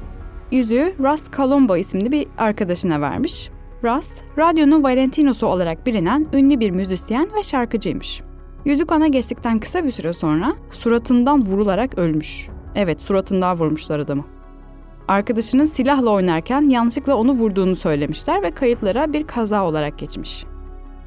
Yüzüğü 0.52 0.96
Russ 1.00 1.32
Colombo 1.32 1.78
isimli 1.78 2.12
bir 2.12 2.28
arkadaşına 2.38 3.02
vermiş. 3.02 3.55
Russ, 3.84 4.17
radyonun 4.38 4.84
Valentino'su 4.84 5.48
olarak 5.48 5.86
bilinen 5.86 6.27
ünlü 6.34 6.60
bir 6.60 6.72
müzisyen 6.72 7.29
ve 7.38 7.44
şarkıcıymış. 7.44 8.22
Yüzük 8.65 8.91
ona 8.91 9.08
geçtikten 9.08 9.60
kısa 9.60 9.86
bir 9.86 9.91
süre 9.91 10.13
sonra 10.13 10.55
suratından 10.72 11.46
vurularak 11.46 11.98
ölmüş. 11.98 12.50
Evet, 12.75 13.01
suratından 13.01 13.58
vurmuşlar 13.58 14.00
adamı. 14.00 14.24
Arkadaşının 15.08 15.65
silahla 15.65 16.10
oynarken 16.10 16.62
yanlışlıkla 16.62 17.15
onu 17.15 17.32
vurduğunu 17.32 17.75
söylemişler 17.75 18.41
ve 18.41 18.51
kayıtlara 18.51 19.13
bir 19.13 19.27
kaza 19.27 19.65
olarak 19.65 20.00
geçmiş. 20.00 20.46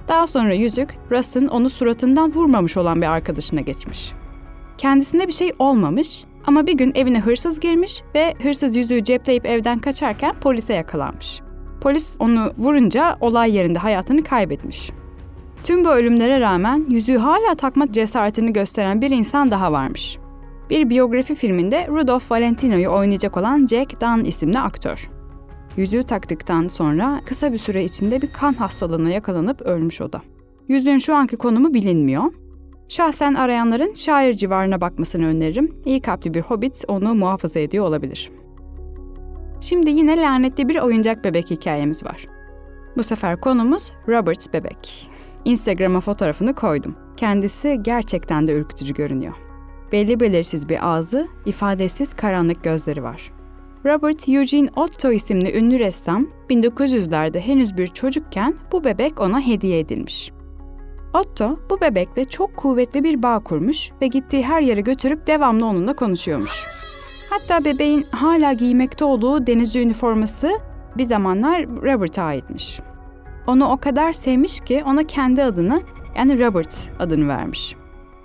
Daha 0.08 0.26
sonra 0.26 0.54
yüzük, 0.54 0.94
Russ'ın 1.10 1.46
onu 1.46 1.70
suratından 1.70 2.32
vurmamış 2.32 2.76
olan 2.76 3.02
bir 3.02 3.06
arkadaşına 3.06 3.60
geçmiş. 3.60 4.12
Kendisine 4.78 5.26
bir 5.26 5.32
şey 5.32 5.52
olmamış 5.58 6.24
ama 6.46 6.66
bir 6.66 6.72
gün 6.72 6.92
evine 6.94 7.20
hırsız 7.20 7.60
girmiş 7.60 8.02
ve 8.14 8.34
hırsız 8.42 8.76
yüzüğü 8.76 9.04
cepleyip 9.04 9.46
evden 9.46 9.78
kaçarken 9.78 10.34
polise 10.40 10.74
yakalanmış. 10.74 11.40
Polis 11.80 12.16
onu 12.20 12.52
vurunca 12.58 13.16
olay 13.20 13.56
yerinde 13.56 13.78
hayatını 13.78 14.22
kaybetmiş. 14.22 14.90
Tüm 15.64 15.84
bu 15.84 15.88
ölümlere 15.88 16.40
rağmen 16.40 16.86
yüzüğü 16.88 17.16
hala 17.16 17.54
takma 17.54 17.92
cesaretini 17.92 18.52
gösteren 18.52 19.02
bir 19.02 19.10
insan 19.10 19.50
daha 19.50 19.72
varmış. 19.72 20.18
Bir 20.70 20.90
biyografi 20.90 21.34
filminde 21.34 21.86
Rudolph 21.88 22.30
Valentino'yu 22.30 22.88
oynayacak 22.88 23.36
olan 23.36 23.66
Jack 23.66 24.00
Dunn 24.00 24.24
isimli 24.24 24.58
aktör. 24.58 25.10
Yüzüğü 25.76 26.02
taktıktan 26.02 26.68
sonra 26.68 27.20
kısa 27.26 27.52
bir 27.52 27.58
süre 27.58 27.84
içinde 27.84 28.22
bir 28.22 28.32
kan 28.32 28.52
hastalığına 28.52 29.10
yakalanıp 29.10 29.62
ölmüş 29.62 30.00
o 30.00 30.12
da. 30.12 30.22
Yüzüğün 30.68 30.98
şu 30.98 31.14
anki 31.14 31.36
konumu 31.36 31.74
bilinmiyor. 31.74 32.24
Şahsen 32.88 33.34
arayanların 33.34 33.94
şair 33.94 34.34
civarına 34.34 34.80
bakmasını 34.80 35.26
öneririm. 35.26 35.76
İyi 35.84 36.00
kalpli 36.00 36.34
bir 36.34 36.40
hobbit 36.40 36.84
onu 36.88 37.14
muhafaza 37.14 37.60
ediyor 37.60 37.84
olabilir. 37.84 38.30
Şimdi 39.60 39.90
yine 39.90 40.22
lanetli 40.22 40.68
bir 40.68 40.76
oyuncak 40.76 41.24
bebek 41.24 41.50
hikayemiz 41.50 42.04
var. 42.04 42.26
Bu 42.96 43.02
sefer 43.02 43.40
konumuz 43.40 43.92
Robert 44.08 44.52
bebek. 44.52 45.10
Instagram'a 45.44 46.00
fotoğrafını 46.00 46.54
koydum. 46.54 46.96
Kendisi 47.16 47.78
gerçekten 47.82 48.46
de 48.46 48.52
ürkütücü 48.52 48.94
görünüyor. 48.94 49.34
Belli 49.92 50.20
belirsiz 50.20 50.68
bir 50.68 50.88
ağzı, 50.88 51.28
ifadesiz 51.46 52.14
karanlık 52.14 52.64
gözleri 52.64 53.02
var. 53.02 53.32
Robert 53.86 54.28
Eugene 54.28 54.68
Otto 54.76 55.12
isimli 55.12 55.58
ünlü 55.58 55.78
ressam 55.78 56.26
1900'lerde 56.50 57.40
henüz 57.40 57.76
bir 57.76 57.86
çocukken 57.86 58.54
bu 58.72 58.84
bebek 58.84 59.20
ona 59.20 59.40
hediye 59.40 59.78
edilmiş. 59.78 60.32
Otto 61.14 61.58
bu 61.70 61.80
bebekle 61.80 62.24
çok 62.24 62.56
kuvvetli 62.56 63.04
bir 63.04 63.22
bağ 63.22 63.38
kurmuş 63.38 63.90
ve 64.02 64.06
gittiği 64.06 64.42
her 64.42 64.60
yere 64.60 64.80
götürüp 64.80 65.26
devamlı 65.26 65.66
onunla 65.66 65.96
konuşuyormuş. 65.96 66.66
Hatta 67.30 67.64
bebeğin 67.64 68.06
hala 68.10 68.52
giymekte 68.52 69.04
olduğu 69.04 69.46
denizci 69.46 69.80
üniforması 69.80 70.50
bir 70.96 71.04
zamanlar 71.04 71.66
Robert'a 71.66 72.22
aitmiş. 72.22 72.80
Onu 73.46 73.68
o 73.68 73.76
kadar 73.76 74.12
sevmiş 74.12 74.60
ki 74.60 74.82
ona 74.86 75.02
kendi 75.02 75.42
adını 75.42 75.82
yani 76.16 76.46
Robert 76.46 76.90
adını 76.98 77.28
vermiş. 77.28 77.76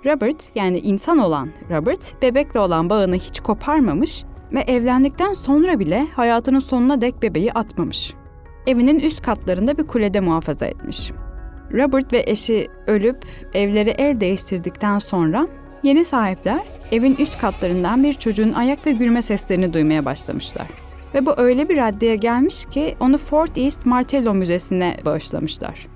Robert 0.06 0.50
yani 0.54 0.78
insan 0.78 1.18
olan 1.18 1.48
Robert 1.70 2.22
bebekle 2.22 2.60
olan 2.60 2.90
bağını 2.90 3.16
hiç 3.16 3.40
koparmamış 3.40 4.24
ve 4.52 4.60
evlendikten 4.60 5.32
sonra 5.32 5.78
bile 5.78 6.06
hayatının 6.16 6.58
sonuna 6.58 7.00
dek 7.00 7.22
bebeği 7.22 7.52
atmamış. 7.52 8.14
Evinin 8.66 9.00
üst 9.00 9.22
katlarında 9.22 9.78
bir 9.78 9.86
kulede 9.86 10.20
muhafaza 10.20 10.66
etmiş. 10.66 11.12
Robert 11.72 12.12
ve 12.12 12.24
eşi 12.26 12.68
ölüp 12.86 13.24
evleri 13.54 13.90
el 13.90 14.20
değiştirdikten 14.20 14.98
sonra 14.98 15.48
yeni 15.84 16.04
sahipler 16.04 16.62
evin 16.92 17.16
üst 17.16 17.38
katlarından 17.38 18.04
bir 18.04 18.12
çocuğun 18.12 18.52
ayak 18.52 18.86
ve 18.86 18.92
gülme 18.92 19.22
seslerini 19.22 19.72
duymaya 19.72 20.04
başlamışlar. 20.04 20.66
Ve 21.14 21.26
bu 21.26 21.34
öyle 21.36 21.68
bir 21.68 21.76
raddeye 21.76 22.16
gelmiş 22.16 22.64
ki 22.64 22.96
onu 23.00 23.18
Fort 23.18 23.58
East 23.58 23.86
Martello 23.86 24.34
Müzesi'ne 24.34 24.96
bağışlamışlar. 25.04 25.86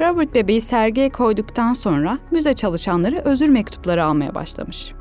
Robert 0.00 0.34
bebeği 0.34 0.60
sergiye 0.60 1.08
koyduktan 1.08 1.72
sonra 1.72 2.18
müze 2.30 2.52
çalışanları 2.52 3.22
özür 3.24 3.48
mektupları 3.48 4.04
almaya 4.04 4.34
başlamış. 4.34 4.92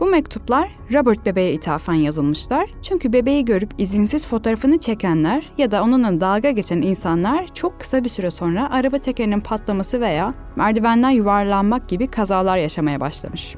Bu 0.00 0.06
mektuplar 0.06 0.70
Robert 0.92 1.26
bebeğe 1.26 1.52
ithafen 1.52 1.94
yazılmışlar 1.94 2.70
çünkü 2.82 3.12
bebeği 3.12 3.44
görüp 3.44 3.70
izinsiz 3.78 4.26
fotoğrafını 4.26 4.78
çekenler 4.78 5.52
ya 5.58 5.70
da 5.70 5.82
onunla 5.82 6.20
dalga 6.20 6.50
geçen 6.50 6.82
insanlar 6.82 7.54
çok 7.54 7.80
kısa 7.80 8.04
bir 8.04 8.08
süre 8.08 8.30
sonra 8.30 8.70
araba 8.70 8.98
tekerinin 8.98 9.40
patlaması 9.40 10.00
veya 10.00 10.34
merdivenden 10.56 11.10
yuvarlanmak 11.10 11.88
gibi 11.88 12.06
kazalar 12.06 12.56
yaşamaya 12.56 13.00
başlamış. 13.00 13.56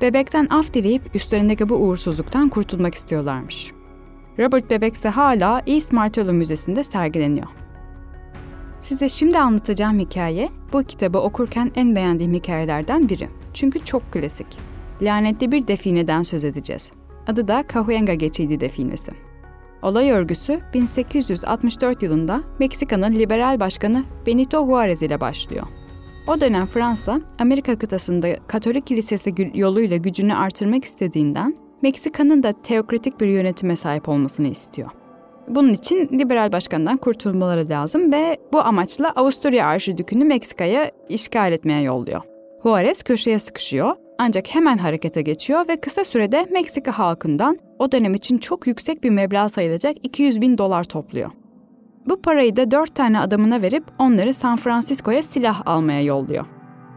Bebekten 0.00 0.46
af 0.50 0.74
dileyip 0.74 1.02
üstlerindeki 1.14 1.68
bu 1.68 1.74
uğursuzluktan 1.74 2.48
kurtulmak 2.48 2.94
istiyorlarmış. 2.94 3.72
Robert 4.38 4.70
bebek 4.70 4.94
ise 4.94 5.08
hala 5.08 5.62
East 5.66 5.92
Martello 5.92 6.32
Müzesi'nde 6.32 6.84
sergileniyor. 6.84 7.46
Size 8.80 9.08
şimdi 9.08 9.38
anlatacağım 9.38 9.98
hikaye 9.98 10.48
bu 10.72 10.82
kitabı 10.82 11.18
okurken 11.18 11.72
en 11.74 11.96
beğendiğim 11.96 12.34
hikayelerden 12.34 13.08
biri. 13.08 13.28
Çünkü 13.54 13.84
çok 13.84 14.12
klasik. 14.12 14.46
Lanetli 15.02 15.52
bir 15.52 15.66
defineden 15.66 16.22
söz 16.22 16.44
edeceğiz. 16.44 16.92
Adı 17.26 17.48
da 17.48 17.64
Cahuenga 17.74 18.14
Geçidi 18.14 18.60
Definesi. 18.60 19.12
Olay 19.82 20.10
örgüsü 20.10 20.60
1864 20.74 22.02
yılında 22.02 22.42
Meksika'nın 22.58 23.14
liberal 23.14 23.60
başkanı 23.60 24.04
Benito 24.26 24.66
Juarez 24.66 25.02
ile 25.02 25.20
başlıyor. 25.20 25.66
O 26.26 26.40
dönem 26.40 26.66
Fransa, 26.66 27.20
Amerika 27.38 27.78
kıtasında 27.78 28.28
Katolik 28.46 28.86
kilisesi 28.86 29.34
yoluyla 29.54 29.96
gücünü 29.96 30.34
artırmak 30.34 30.84
istediğinden 30.84 31.56
Meksika'nın 31.82 32.42
da 32.42 32.52
teokratik 32.52 33.20
bir 33.20 33.26
yönetime 33.26 33.76
sahip 33.76 34.08
olmasını 34.08 34.48
istiyor. 34.48 34.90
Bunun 35.48 35.72
için 35.72 36.08
liberal 36.12 36.52
başkandan 36.52 36.96
kurtulmaları 36.96 37.68
lazım 37.68 38.12
ve 38.12 38.38
bu 38.52 38.60
amaçla 38.60 39.12
Avusturya 39.16 39.66
Arşidükü'nü 39.66 40.24
Meksika'ya 40.24 40.90
işgal 41.08 41.52
etmeye 41.52 41.82
yolluyor. 41.82 42.20
Juarez 42.62 43.02
köşeye 43.02 43.38
sıkışıyor 43.38 43.94
ancak 44.18 44.54
hemen 44.54 44.78
harekete 44.78 45.22
geçiyor 45.22 45.68
ve 45.68 45.80
kısa 45.80 46.04
sürede 46.04 46.46
Meksika 46.52 46.98
halkından 46.98 47.58
o 47.78 47.92
dönem 47.92 48.14
için 48.14 48.38
çok 48.38 48.66
yüksek 48.66 49.04
bir 49.04 49.10
meblağ 49.10 49.48
sayılacak 49.48 49.96
200 50.02 50.40
bin 50.40 50.58
dolar 50.58 50.84
topluyor. 50.84 51.30
Bu 52.08 52.22
parayı 52.22 52.56
da 52.56 52.70
dört 52.70 52.94
tane 52.94 53.20
adamına 53.20 53.62
verip 53.62 53.84
onları 53.98 54.34
San 54.34 54.56
Francisco'ya 54.56 55.22
silah 55.22 55.62
almaya 55.66 56.02
yolluyor. 56.02 56.46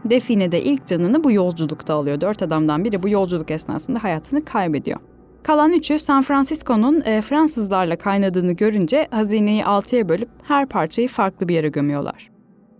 Define 0.04 0.52
de 0.52 0.62
ilk 0.62 0.86
canını 0.86 1.24
bu 1.24 1.32
yolculukta 1.32 1.94
alıyor. 1.94 2.20
Dört 2.20 2.42
adamdan 2.42 2.84
biri 2.84 3.02
bu 3.02 3.08
yolculuk 3.08 3.50
esnasında 3.50 4.04
hayatını 4.04 4.44
kaybediyor. 4.44 5.00
Kalan 5.42 5.72
üçü 5.72 5.98
San 5.98 6.22
Francisco'nun 6.22 7.02
e, 7.04 7.22
Fransızlarla 7.22 7.96
kaynadığını 7.96 8.52
görünce 8.52 9.08
hazineyi 9.10 9.64
altıya 9.64 10.08
bölüp 10.08 10.28
her 10.42 10.66
parçayı 10.66 11.08
farklı 11.08 11.48
bir 11.48 11.54
yere 11.54 11.68
gömüyorlar. 11.68 12.30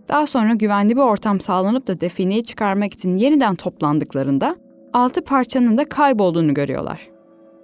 Daha 0.07 0.27
sonra 0.27 0.53
güvenli 0.53 0.95
bir 0.95 1.01
ortam 1.01 1.39
sağlanıp 1.39 1.87
da 1.87 2.01
defineyi 2.01 2.43
çıkarmak 2.43 2.93
için 2.93 3.17
yeniden 3.17 3.55
toplandıklarında 3.55 4.55
altı 4.93 5.23
parçanın 5.23 5.77
da 5.77 5.89
kaybolduğunu 5.89 6.53
görüyorlar. 6.53 7.10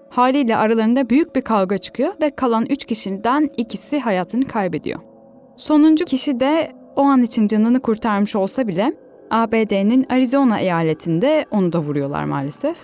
Haliyle 0.10 0.58
aralarında 0.58 1.10
büyük 1.10 1.36
bir 1.36 1.42
kavga 1.42 1.78
çıkıyor 1.78 2.14
ve 2.22 2.30
kalan 2.30 2.66
üç 2.66 2.86
kişiden 2.86 3.50
ikisi 3.58 4.00
hayatını 4.00 4.46
kaybediyor. 4.46 5.00
Sonuncu 5.58 6.06
kişi 6.06 6.40
de 6.40 6.72
o 6.96 7.02
an 7.02 7.22
için 7.22 7.48
canını 7.48 7.80
kurtarmış 7.80 8.36
olsa 8.36 8.68
bile 8.68 8.94
ABD'nin 9.32 10.06
Arizona 10.10 10.60
eyaletinde 10.60 11.46
onu 11.52 11.74
da 11.74 11.80
vuruyorlar 11.80 12.24
maalesef. 12.24 12.78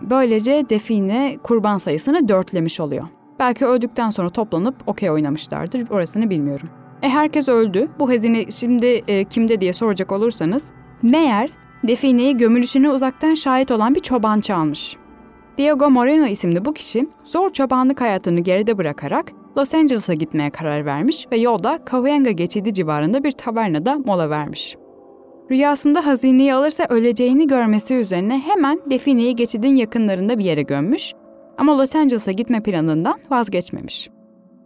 Böylece 0.00 0.64
define 0.70 1.36
kurban 1.42 1.76
sayısını 1.76 2.28
dörtlemiş 2.28 2.80
oluyor. 2.80 3.04
Belki 3.38 3.66
öldükten 3.66 4.10
sonra 4.10 4.28
toplanıp 4.28 4.74
okey 4.86 5.10
oynamışlardır, 5.10 5.90
orasını 5.90 6.30
bilmiyorum. 6.30 6.68
E 7.02 7.08
herkes 7.08 7.48
öldü. 7.48 7.88
Bu 7.98 8.08
hazine 8.08 8.50
şimdi 8.50 8.86
e, 8.86 9.24
kimde 9.24 9.60
diye 9.60 9.72
soracak 9.72 10.12
olursanız, 10.12 10.70
meğer 11.02 11.50
defineyi 11.86 12.36
gömülüşüne 12.36 12.90
uzaktan 12.90 13.34
şahit 13.34 13.70
olan 13.70 13.94
bir 13.94 14.00
çoban 14.00 14.40
çalmış. 14.40 14.96
Diego 15.58 15.90
Moreno 15.90 16.26
isimli 16.26 16.64
bu 16.64 16.72
kişi 16.72 17.08
zor 17.24 17.50
çobanlık 17.50 18.00
hayatını 18.00 18.40
geride 18.40 18.78
bırakarak 18.78 19.32
Los 19.58 19.74
Angeles'a 19.74 20.14
gitmeye 20.14 20.50
karar 20.50 20.86
vermiş 20.86 21.26
ve 21.32 21.36
yolda 21.36 21.78
Cahuenga 21.90 22.30
geçidi 22.30 22.74
civarında 22.74 23.24
bir 23.24 23.32
tavernada 23.32 23.98
mola 23.98 24.30
vermiş. 24.30 24.76
Rüyasında 25.50 26.06
hazineyi 26.06 26.54
alırsa 26.54 26.86
öleceğini 26.88 27.46
görmesi 27.46 27.94
üzerine 27.94 28.38
hemen 28.38 28.80
defineyi 28.90 29.36
geçidin 29.36 29.76
yakınlarında 29.76 30.38
bir 30.38 30.44
yere 30.44 30.62
gömmüş 30.62 31.12
ama 31.58 31.78
Los 31.78 31.94
Angeles'a 31.94 32.32
gitme 32.32 32.62
planından 32.62 33.18
vazgeçmemiş. 33.30 34.10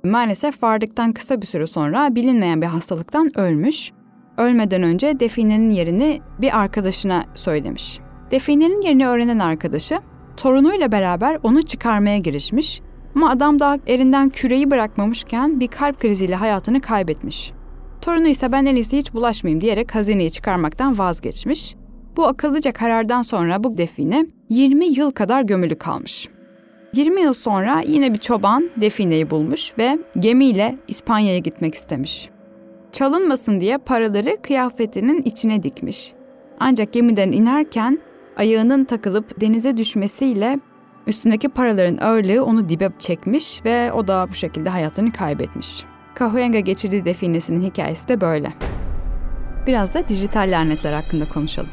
Maalesef 0.05 0.63
vardıktan 0.63 1.13
kısa 1.13 1.43
bir 1.43 1.47
süre 1.47 1.67
sonra 1.67 2.15
bilinmeyen 2.15 2.63
bir 2.63 2.67
hastalıktan 2.67 3.39
ölmüş. 3.39 3.93
Ölmeden 4.37 4.83
önce 4.83 5.21
definenin 5.21 5.71
yerini 5.71 6.21
bir 6.41 6.59
arkadaşına 6.59 7.25
söylemiş. 7.35 8.01
Definenin 8.31 8.81
yerini 8.81 9.09
öğrenen 9.09 9.39
arkadaşı 9.39 9.99
torunuyla 10.39 10.93
beraber 10.93 11.39
onu 11.43 11.63
çıkarmaya 11.63 12.19
girişmiş 12.19 12.81
ama 13.15 13.31
adam 13.31 13.61
daha 13.61 13.77
erinden 13.87 14.29
küreyi 14.29 14.71
bırakmamışken 14.71 15.61
bir 15.61 15.69
kalp 15.69 16.01
kriziyle 16.01 16.35
hayatını 16.35 16.81
kaybetmiş. 16.81 17.53
Torunu 18.01 18.29
ise 18.29 18.53
ben 18.53 18.67
en 18.67 18.75
iyisi 18.75 18.97
hiç 18.97 19.15
bulaşmayayım 19.15 19.61
diyerek 19.61 19.95
hazineyi 19.95 20.31
çıkarmaktan 20.31 20.99
vazgeçmiş. 20.99 21.75
Bu 22.17 22.27
akıllıca 22.27 22.73
karardan 22.73 23.23
sonra 23.23 23.65
bu 23.65 23.79
define 23.79 24.27
20 24.49 24.87
yıl 24.87 25.11
kadar 25.11 25.43
gömülü 25.43 25.75
kalmış. 25.79 26.29
20 26.95 27.21
yıl 27.21 27.33
sonra 27.33 27.83
yine 27.87 28.15
bir 28.15 28.19
çoban 28.19 28.71
defineyi 28.81 29.31
bulmuş 29.31 29.79
ve 29.79 29.99
gemiyle 30.19 30.77
İspanya'ya 30.89 31.39
gitmek 31.39 31.75
istemiş. 31.75 32.29
Çalınmasın 32.93 33.61
diye 33.61 33.79
paraları 33.79 34.37
kıyafetinin 34.43 35.23
içine 35.23 35.63
dikmiş. 35.63 36.13
Ancak 36.61 36.93
gemiden 36.93 37.33
inerken 37.33 37.99
ayağının 38.39 38.85
takılıp 38.85 39.41
denize 39.41 39.77
düşmesiyle 39.77 40.61
üstündeki 41.07 41.49
paraların 41.49 41.97
ağırlığı 41.97 42.45
onu 42.45 42.69
dibe 42.69 42.91
çekmiş 42.99 43.65
ve 43.65 43.93
o 43.93 44.09
da 44.09 44.27
bu 44.31 44.35
şekilde 44.35 44.69
hayatını 44.69 45.13
kaybetmiş. 45.13 45.85
Cahuenga 46.19 46.61
geçirdiği 46.61 47.05
definesinin 47.05 47.71
hikayesi 47.71 48.09
de 48.09 48.21
böyle. 48.21 48.53
Biraz 49.67 49.95
da 49.95 50.09
dijital 50.09 50.49
lanetler 50.53 50.93
hakkında 50.93 51.25
konuşalım. 51.35 51.71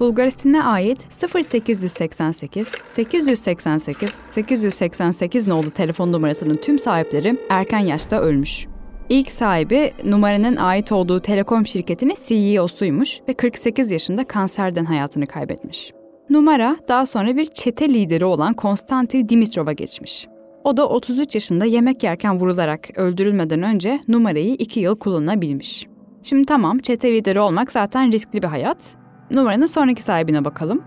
Bulgaristan'a 0.00 0.64
ait 0.64 1.06
0888 1.34 2.74
888 2.88 4.14
888 4.30 5.48
nolu 5.48 5.70
telefon 5.70 6.12
numarasının 6.12 6.54
tüm 6.54 6.78
sahipleri 6.78 7.38
erken 7.50 7.78
yaşta 7.78 8.20
ölmüş. 8.20 8.71
İlk 9.12 9.30
sahibi 9.30 9.92
numaranın 10.04 10.56
ait 10.56 10.92
olduğu 10.92 11.20
telekom 11.20 11.66
şirketinin 11.66 12.14
CEO'suymuş 12.26 13.20
ve 13.28 13.34
48 13.34 13.90
yaşında 13.90 14.24
kanserden 14.24 14.84
hayatını 14.84 15.26
kaybetmiş. 15.26 15.92
Numara 16.30 16.76
daha 16.88 17.06
sonra 17.06 17.36
bir 17.36 17.46
çete 17.46 17.88
lideri 17.88 18.24
olan 18.24 18.54
Konstantin 18.54 19.28
Dimitrov'a 19.28 19.72
geçmiş. 19.72 20.26
O 20.64 20.76
da 20.76 20.88
33 20.88 21.34
yaşında 21.34 21.64
yemek 21.64 22.02
yerken 22.02 22.40
vurularak 22.40 22.98
öldürülmeden 22.98 23.62
önce 23.62 24.00
numarayı 24.08 24.54
2 24.54 24.80
yıl 24.80 24.96
kullanabilmiş. 24.96 25.86
Şimdi 26.22 26.46
tamam 26.46 26.78
çete 26.78 27.12
lideri 27.12 27.40
olmak 27.40 27.72
zaten 27.72 28.12
riskli 28.12 28.42
bir 28.42 28.48
hayat. 28.48 28.96
Numaranın 29.30 29.66
sonraki 29.66 30.02
sahibine 30.02 30.44
bakalım. 30.44 30.82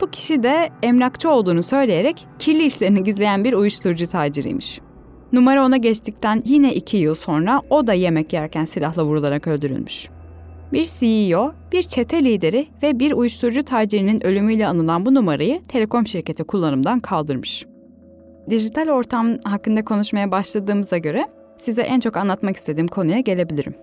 Bu 0.00 0.10
kişi 0.10 0.42
de 0.42 0.70
emlakçı 0.82 1.30
olduğunu 1.30 1.62
söyleyerek 1.62 2.26
kirli 2.38 2.64
işlerini 2.64 3.02
gizleyen 3.02 3.44
bir 3.44 3.52
uyuşturucu 3.52 4.06
taciriymiş. 4.06 4.80
Numara 5.32 5.64
ona 5.64 5.76
geçtikten 5.76 6.42
yine 6.44 6.74
iki 6.74 6.96
yıl 6.96 7.14
sonra 7.14 7.62
o 7.70 7.86
da 7.86 7.92
yemek 7.92 8.32
yerken 8.32 8.64
silahla 8.64 9.04
vurularak 9.04 9.46
öldürülmüş. 9.46 10.08
Bir 10.72 10.84
CEO, 10.84 11.52
bir 11.72 11.82
çete 11.82 12.24
lideri 12.24 12.66
ve 12.82 12.98
bir 12.98 13.12
uyuşturucu 13.12 13.62
tacirinin 13.62 14.26
ölümüyle 14.26 14.66
anılan 14.66 15.06
bu 15.06 15.14
numarayı 15.14 15.62
telekom 15.62 16.06
şirketi 16.06 16.44
kullanımdan 16.44 17.00
kaldırmış. 17.00 17.66
Dijital 18.50 18.88
ortam 18.88 19.38
hakkında 19.44 19.84
konuşmaya 19.84 20.30
başladığımıza 20.30 20.98
göre 20.98 21.28
size 21.58 21.82
en 21.82 22.00
çok 22.00 22.16
anlatmak 22.16 22.56
istediğim 22.56 22.88
konuya 22.88 23.20
gelebilirim. 23.20 23.74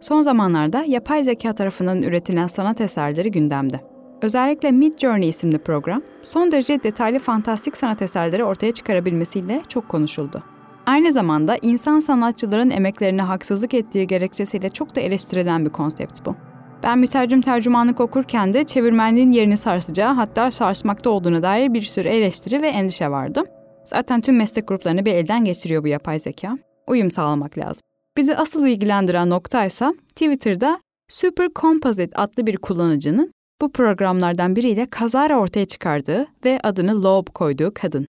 Son 0.00 0.22
zamanlarda 0.22 0.84
yapay 0.84 1.24
zeka 1.24 1.52
tarafından 1.52 2.02
üretilen 2.02 2.46
sanat 2.46 2.80
eserleri 2.80 3.30
gündemde. 3.30 3.80
Özellikle 4.22 4.70
Mid 4.72 4.98
Journey 4.98 5.28
isimli 5.28 5.58
program, 5.58 6.02
son 6.22 6.52
derece 6.52 6.82
detaylı 6.82 7.18
fantastik 7.18 7.76
sanat 7.76 8.02
eserleri 8.02 8.44
ortaya 8.44 8.72
çıkarabilmesiyle 8.72 9.62
çok 9.68 9.88
konuşuldu. 9.88 10.42
Aynı 10.86 11.12
zamanda 11.12 11.58
insan 11.62 11.98
sanatçıların 11.98 12.70
emeklerine 12.70 13.22
haksızlık 13.22 13.74
ettiği 13.74 14.06
gerekçesiyle 14.06 14.68
çok 14.68 14.96
da 14.96 15.00
eleştirilen 15.00 15.64
bir 15.64 15.70
konsept 15.70 16.26
bu. 16.26 16.34
Ben 16.82 16.98
mütercim 16.98 17.40
tercümanlık 17.40 18.00
okurken 18.00 18.52
de 18.52 18.64
çevirmenliğin 18.64 19.32
yerini 19.32 19.56
sarsacağı 19.56 20.14
hatta 20.14 20.50
sarsmakta 20.50 21.10
olduğuna 21.10 21.42
dair 21.42 21.74
bir 21.74 21.82
sürü 21.82 22.08
eleştiri 22.08 22.62
ve 22.62 22.68
endişe 22.68 23.10
vardı. 23.10 23.42
Zaten 23.84 24.20
tüm 24.20 24.36
meslek 24.36 24.68
gruplarını 24.68 25.06
bir 25.06 25.14
elden 25.14 25.44
geçiriyor 25.44 25.82
bu 25.82 25.88
yapay 25.88 26.18
zeka. 26.18 26.58
Uyum 26.86 27.10
sağlamak 27.10 27.58
lazım. 27.58 27.82
Bizi 28.16 28.36
asıl 28.36 28.66
ilgilendiren 28.66 29.30
nokta 29.30 29.64
ise 29.64 29.94
Twitter'da 30.08 30.80
Super 31.08 31.48
Composite 31.60 32.16
adlı 32.16 32.46
bir 32.46 32.56
kullanıcının 32.56 33.32
bu 33.60 33.72
programlardan 33.72 34.56
biriyle 34.56 34.86
kazara 34.86 35.38
ortaya 35.38 35.64
çıkardığı 35.64 36.26
ve 36.44 36.60
adını 36.62 37.02
Loeb 37.02 37.26
koyduğu 37.34 37.72
kadın. 37.74 38.06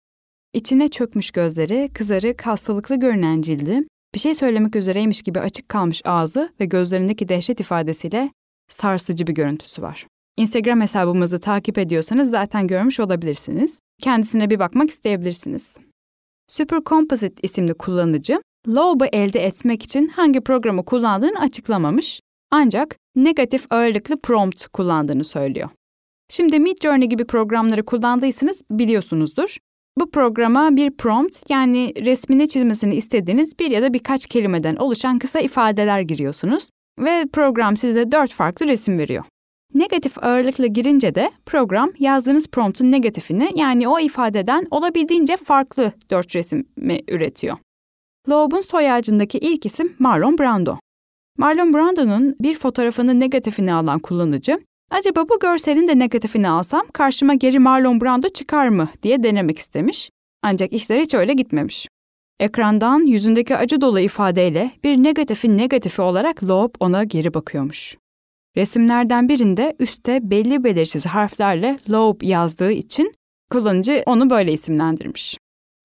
İçine 0.53 0.88
çökmüş 0.88 1.31
gözleri, 1.31 1.89
kızarık, 1.93 2.41
hastalıklı 2.41 2.95
görünen 2.95 3.41
cildi, 3.41 3.83
bir 4.15 4.19
şey 4.19 4.33
söylemek 4.33 4.75
üzereymiş 4.75 5.22
gibi 5.22 5.39
açık 5.39 5.69
kalmış 5.69 6.01
ağzı 6.05 6.53
ve 6.60 6.65
gözlerindeki 6.65 7.29
dehşet 7.29 7.60
ifadesiyle 7.60 8.31
sarsıcı 8.69 9.27
bir 9.27 9.33
görüntüsü 9.33 9.81
var. 9.81 10.07
Instagram 10.38 10.81
hesabımızı 10.81 11.39
takip 11.39 11.77
ediyorsanız 11.77 12.29
zaten 12.29 12.67
görmüş 12.67 13.00
olabilirsiniz. 13.00 13.79
Kendisine 14.01 14.50
bir 14.50 14.60
bakmak 14.60 14.89
isteyebilirsiniz. 14.89 15.75
Super 16.48 16.81
Composite 16.86 17.36
isimli 17.43 17.74
kullanıcı, 17.74 18.41
Loeb'ı 18.67 19.05
elde 19.05 19.39
etmek 19.45 19.83
için 19.83 20.07
hangi 20.07 20.41
programı 20.41 20.86
kullandığını 20.86 21.39
açıklamamış 21.39 22.19
ancak 22.51 22.95
negatif 23.15 23.65
ağırlıklı 23.69 24.22
prompt 24.22 24.67
kullandığını 24.67 25.24
söylüyor. 25.24 25.69
Şimdi 26.29 26.60
Midjourney 26.60 27.10
gibi 27.10 27.25
programları 27.25 27.86
kullandıysanız 27.86 28.62
biliyorsunuzdur. 28.72 29.57
Bu 29.98 30.12
programa 30.12 30.76
bir 30.76 30.92
prompt 30.92 31.50
yani 31.50 31.94
resmini 32.06 32.48
çizmesini 32.48 32.96
istediğiniz 32.96 33.60
bir 33.60 33.72
ya 33.72 33.82
da 33.82 33.94
birkaç 33.94 34.26
kelimeden 34.26 34.76
oluşan 34.76 35.20
kısa 35.20 35.40
ifadeler 35.40 36.00
giriyorsunuz 36.02 36.70
ve 37.00 37.26
program 37.34 37.78
size 37.78 38.12
dört 38.12 38.34
farklı 38.34 38.68
resim 38.68 38.98
veriyor. 38.98 39.24
Negatif 39.74 40.24
ağırlıkla 40.24 40.68
girince 40.68 41.16
de 41.16 41.32
program 41.46 41.92
yazdığınız 42.00 42.48
promptun 42.48 42.92
negatifini 42.92 43.52
yani 43.56 43.88
o 43.88 44.00
ifadeden 44.00 44.68
olabildiğince 44.72 45.38
farklı 45.38 45.92
dört 46.12 46.36
resmi 46.36 47.00
üretiyor. 47.08 47.58
Loeb'un 48.30 48.62
soy 48.62 48.92
ağacındaki 48.92 49.38
ilk 49.38 49.66
isim 49.66 49.96
Marlon 50.00 50.38
Brando. 50.38 50.78
Marlon 51.38 51.74
Brando'nun 51.74 52.36
bir 52.40 52.56
fotoğrafının 52.56 53.20
negatifini 53.20 53.74
alan 53.74 54.00
kullanıcı, 54.00 54.60
acaba 54.94 55.30
bu 55.30 55.40
görselin 55.40 55.88
de 55.88 56.00
negatifini 56.00 56.50
alsam 56.50 56.88
karşıma 56.94 57.34
geri 57.34 57.60
Marlon 57.60 58.02
Brando 58.02 58.30
çıkar 58.30 58.68
mı 58.68 58.90
diye 59.04 59.24
denemek 59.24 59.58
istemiş. 59.58 60.10
Ancak 60.42 60.74
işler 60.74 61.00
hiç 61.00 61.14
öyle 61.14 61.34
gitmemiş. 61.34 61.88
Ekrandan 62.40 63.00
yüzündeki 63.00 63.58
acı 63.58 63.82
dolu 63.82 64.00
ifadeyle 64.00 64.72
bir 64.84 64.98
negatifin 64.98 65.58
negatifi 65.58 66.02
olarak 66.02 66.44
Loeb 66.44 66.76
ona 66.80 67.04
geri 67.04 67.34
bakıyormuş. 67.34 67.98
Resimlerden 68.58 69.30
birinde 69.30 69.76
üstte 69.80 70.20
belli 70.24 70.64
belirsiz 70.64 71.06
harflerle 71.06 71.77
Loeb 71.90 72.22
yazdığı 72.22 72.72
için 72.72 73.14
kullanıcı 73.51 74.03
onu 74.06 74.29
böyle 74.29 74.53
isimlendirmiş. 74.53 75.38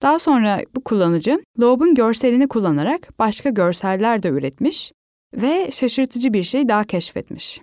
Daha 0.03 0.19
sonra 0.19 0.61
bu 0.75 0.85
kullanıcı 0.85 1.43
Loeb'un 1.61 1.95
görselini 1.95 2.49
kullanarak 2.49 3.19
başka 3.19 3.51
görseller 3.51 4.23
de 4.23 4.29
üretmiş 4.29 4.93
ve 5.35 5.71
şaşırtıcı 5.71 6.33
bir 6.33 6.43
şey 6.43 6.69
daha 6.69 6.85
keşfetmiş. 6.85 7.61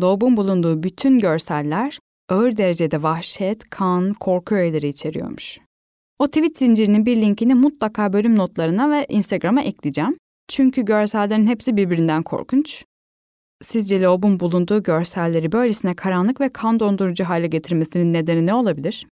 Loeb'un 0.00 0.36
bulunduğu 0.36 0.82
bütün 0.82 1.18
görseller 1.18 1.98
ağır 2.28 2.56
derecede 2.56 3.02
vahşet, 3.02 3.70
kan, 3.70 4.12
korku 4.12 4.54
öğeleri 4.54 4.88
içeriyormuş. 4.88 5.58
O 6.18 6.26
tweet 6.26 6.58
zincirinin 6.58 7.06
bir 7.06 7.16
linkini 7.16 7.54
mutlaka 7.54 8.12
bölüm 8.12 8.36
notlarına 8.36 8.90
ve 8.90 9.06
Instagram'a 9.08 9.62
ekleyeceğim. 9.62 10.18
Çünkü 10.48 10.84
görsellerin 10.84 11.46
hepsi 11.46 11.76
birbirinden 11.76 12.22
korkunç. 12.22 12.84
Sizce 13.62 14.02
Loeb'un 14.02 14.40
bulunduğu 14.40 14.82
görselleri 14.82 15.52
böylesine 15.52 15.94
karanlık 15.94 16.40
ve 16.40 16.48
kan 16.48 16.80
dondurucu 16.80 17.24
hale 17.24 17.46
getirmesinin 17.46 18.12
nedeni 18.12 18.46
ne 18.46 18.54
olabilir? 18.54 19.06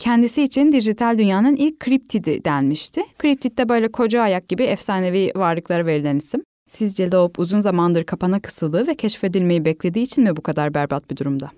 Kendisi 0.00 0.42
için 0.42 0.72
dijital 0.72 1.18
dünyanın 1.18 1.56
ilk 1.56 1.80
kriptidi 1.80 2.44
denmişti. 2.44 3.02
Kriptid 3.18 3.58
de 3.58 3.68
böyle 3.68 3.92
koca 3.92 4.22
ayak 4.22 4.48
gibi 4.48 4.62
efsanevi 4.62 5.32
varlıklara 5.36 5.86
verilen 5.86 6.16
isim. 6.16 6.42
Sizce 6.68 7.10
Loeb 7.12 7.34
uzun 7.38 7.60
zamandır 7.60 8.04
kapana 8.04 8.40
kısıldığı 8.40 8.86
ve 8.86 8.94
keşfedilmeyi 8.94 9.64
beklediği 9.64 10.02
için 10.02 10.24
mi 10.24 10.36
bu 10.36 10.42
kadar 10.42 10.74
berbat 10.74 11.10
bir 11.10 11.16
durumda? 11.16 11.50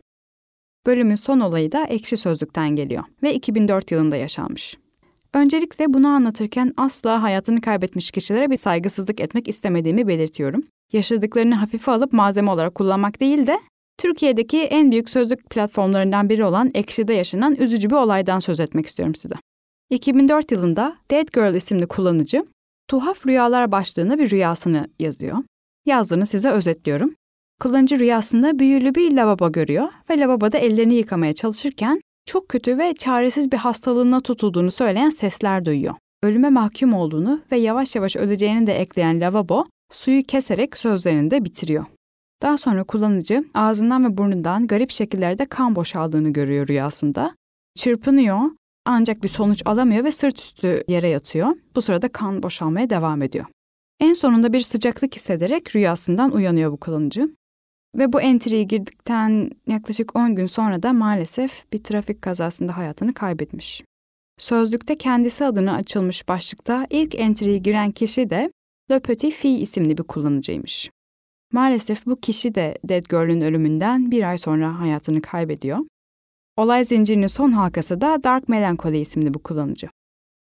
Bölümün 0.87 1.15
son 1.15 1.41
olayı 1.41 1.73
da 1.73 1.85
Ekşi 1.85 2.17
Sözlük'ten 2.17 2.71
geliyor 2.71 3.05
ve 3.23 3.35
2004 3.35 3.91
yılında 3.91 4.17
yaşanmış. 4.17 4.79
Öncelikle 5.35 5.95
bunu 5.95 6.09
anlatırken 6.09 6.75
asla 6.77 7.23
hayatını 7.23 7.61
kaybetmiş 7.61 8.11
kişilere 8.11 8.51
bir 8.51 8.57
saygısızlık 8.57 9.21
etmek 9.21 9.49
istemediğimi 9.49 10.09
belirtiyorum. 10.09 10.63
Yaşadıklarını 10.93 11.55
hafife 11.55 11.93
alıp 11.93 12.13
malzeme 12.13 12.51
olarak 12.51 12.75
kullanmak 12.75 13.21
değil 13.21 13.47
de 13.47 13.61
Türkiye'deki 13.99 14.61
en 14.61 14.91
büyük 14.91 15.11
sözlük 15.11 15.51
platformlarından 15.51 16.29
biri 16.29 16.45
olan 16.45 16.71
Ekşi'de 16.75 17.15
yaşanan 17.15 17.55
üzücü 17.55 17.91
bir 17.91 17.97
olaydan 17.97 18.39
söz 18.39 18.61
etmek 18.61 18.87
istiyorum 18.87 19.15
size. 19.15 19.35
2004 19.91 20.53
yılında 20.53 20.97
Dead 21.11 21.29
Girl 21.35 21.55
isimli 21.55 21.87
kullanıcı 21.87 22.45
tuhaf 22.91 23.27
rüyalar 23.27 23.73
başlığında 23.73 24.19
bir 24.19 24.31
rüyasını 24.31 24.89
yazıyor. 24.99 25.39
Yazdığını 25.87 26.27
size 26.27 26.51
özetliyorum. 26.51 27.15
Kullanıcı 27.61 27.99
rüyasında 27.99 28.59
büyülü 28.59 28.95
bir 28.95 29.13
lavabo 29.13 29.53
görüyor 29.53 29.89
ve 30.11 30.19
lavaboda 30.19 30.59
ellerini 30.59 30.95
yıkamaya 30.95 31.35
çalışırken 31.35 32.01
çok 32.27 32.49
kötü 32.49 32.79
ve 32.79 32.95
çaresiz 32.95 33.53
bir 33.53 33.57
hastalığına 33.57 34.21
tutulduğunu 34.21 34.71
söyleyen 34.71 35.09
sesler 35.09 35.65
duyuyor. 35.65 35.95
Ölüme 36.23 36.51
mahkum 36.51 36.95
olduğunu 36.95 37.41
ve 37.53 37.59
yavaş 37.59 37.97
yavaş 37.97 38.17
öleceğini 38.17 38.67
de 38.67 38.81
ekleyen 38.81 39.21
lavabo 39.21 39.67
suyu 39.93 40.23
keserek 40.23 40.77
sözlerini 40.77 41.31
de 41.31 41.45
bitiriyor. 41.45 41.85
Daha 42.43 42.59
sonra 42.59 42.85
kullanıcı 42.85 43.45
ağzından 43.55 44.05
ve 44.05 44.17
burnundan 44.17 44.67
garip 44.67 44.91
şekillerde 44.91 45.47
kan 45.47 45.77
boşaldığını 45.77 46.31
görüyor 46.31 46.69
rüyasında. 46.69 47.35
Çırpınıyor 47.75 48.41
ancak 48.85 49.23
bir 49.23 49.29
sonuç 49.29 49.63
alamıyor 49.65 50.05
ve 50.05 50.11
sırt 50.11 50.39
üstü 50.39 50.85
yere 50.89 51.09
yatıyor. 51.09 51.57
Bu 51.77 51.83
sırada 51.83 52.09
kan 52.09 52.43
boşalmaya 52.43 52.91
devam 52.91 53.23
ediyor. 53.23 53.45
En 54.01 54.13
sonunda 54.13 54.53
bir 54.53 54.61
sıcaklık 54.61 55.15
hissederek 55.15 55.77
rüyasından 55.77 56.33
uyanıyor 56.33 56.73
bu 56.73 56.77
kullanıcı. 56.77 57.35
Ve 57.99 58.13
bu 58.13 58.21
entry'yi 58.21 58.69
girdikten 58.69 59.51
yaklaşık 59.67 60.17
10 60.17 60.35
gün 60.35 60.47
sonra 60.47 60.83
da 60.83 60.93
maalesef 60.93 61.73
bir 61.73 61.79
trafik 61.79 62.23
kazasında 62.23 62.77
hayatını 62.77 63.15
kaybetmiş. 63.15 63.83
Sözlükte 64.39 64.99
kendisi 64.99 65.45
adına 65.45 65.75
açılmış 65.75 66.29
başlıkta 66.29 66.87
ilk 66.91 67.15
entry'yi 67.15 67.63
giren 67.63 67.91
kişi 67.91 68.31
de 68.31 68.53
Le 68.91 69.01
Petit 69.01 69.35
Fille 69.35 69.59
isimli 69.59 69.99
bir 69.99 70.03
kullanıcıymış. 70.03 70.91
Maalesef 71.53 72.07
bu 72.07 72.17
kişi 72.17 72.55
de 72.55 72.79
Dead 72.85 73.05
Girl'ün 73.11 73.41
ölümünden 73.41 74.11
bir 74.11 74.29
ay 74.29 74.39
sonra 74.39 74.81
hayatını 74.81 75.23
kaybediyor. 75.23 75.79
Olay 76.61 76.85
zincirinin 76.85 77.27
son 77.27 77.53
halkası 77.53 78.01
da 78.01 78.23
Dark 78.25 78.49
Melancholy 78.49 79.01
isimli 79.01 79.35
bu 79.35 79.39
kullanıcı. 79.39 79.89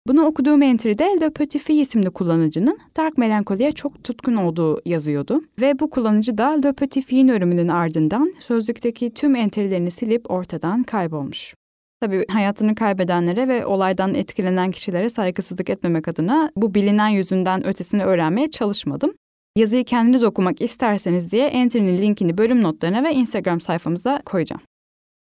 Bunu 0.06 0.24
okuduğum 0.26 0.62
entry'de 0.62 1.04
Le 1.20 1.30
Petit 1.30 1.62
Fille 1.62 1.80
isimli 1.80 2.10
kullanıcının 2.10 2.78
Dark 2.96 3.18
Melancholy'ye 3.18 3.72
çok 3.72 4.04
tutkun 4.04 4.34
olduğu 4.34 4.80
yazıyordu. 4.84 5.42
Ve 5.60 5.78
bu 5.78 5.90
kullanıcı 5.90 6.38
da 6.38 6.48
Le 6.48 6.72
Petit 6.72 7.06
Fille'in 7.06 7.28
ölümünün 7.28 7.68
ardından 7.68 8.34
sözlükteki 8.38 9.14
tüm 9.14 9.34
entry'lerini 9.34 9.90
silip 9.90 10.30
ortadan 10.30 10.82
kaybolmuş. 10.82 11.54
Tabii 12.00 12.24
hayatını 12.30 12.74
kaybedenlere 12.74 13.48
ve 13.48 13.66
olaydan 13.66 14.14
etkilenen 14.14 14.70
kişilere 14.70 15.08
saygısızlık 15.08 15.70
etmemek 15.70 16.08
adına 16.08 16.50
bu 16.56 16.74
bilinen 16.74 17.08
yüzünden 17.08 17.66
ötesini 17.66 18.04
öğrenmeye 18.04 18.50
çalışmadım. 18.50 19.14
Yazıyı 19.56 19.84
kendiniz 19.84 20.24
okumak 20.24 20.60
isterseniz 20.60 21.32
diye 21.32 21.46
Entry'nin 21.46 21.98
linkini 21.98 22.38
bölüm 22.38 22.62
notlarına 22.62 23.04
ve 23.04 23.12
Instagram 23.14 23.60
sayfamıza 23.60 24.22
koyacağım. 24.24 24.62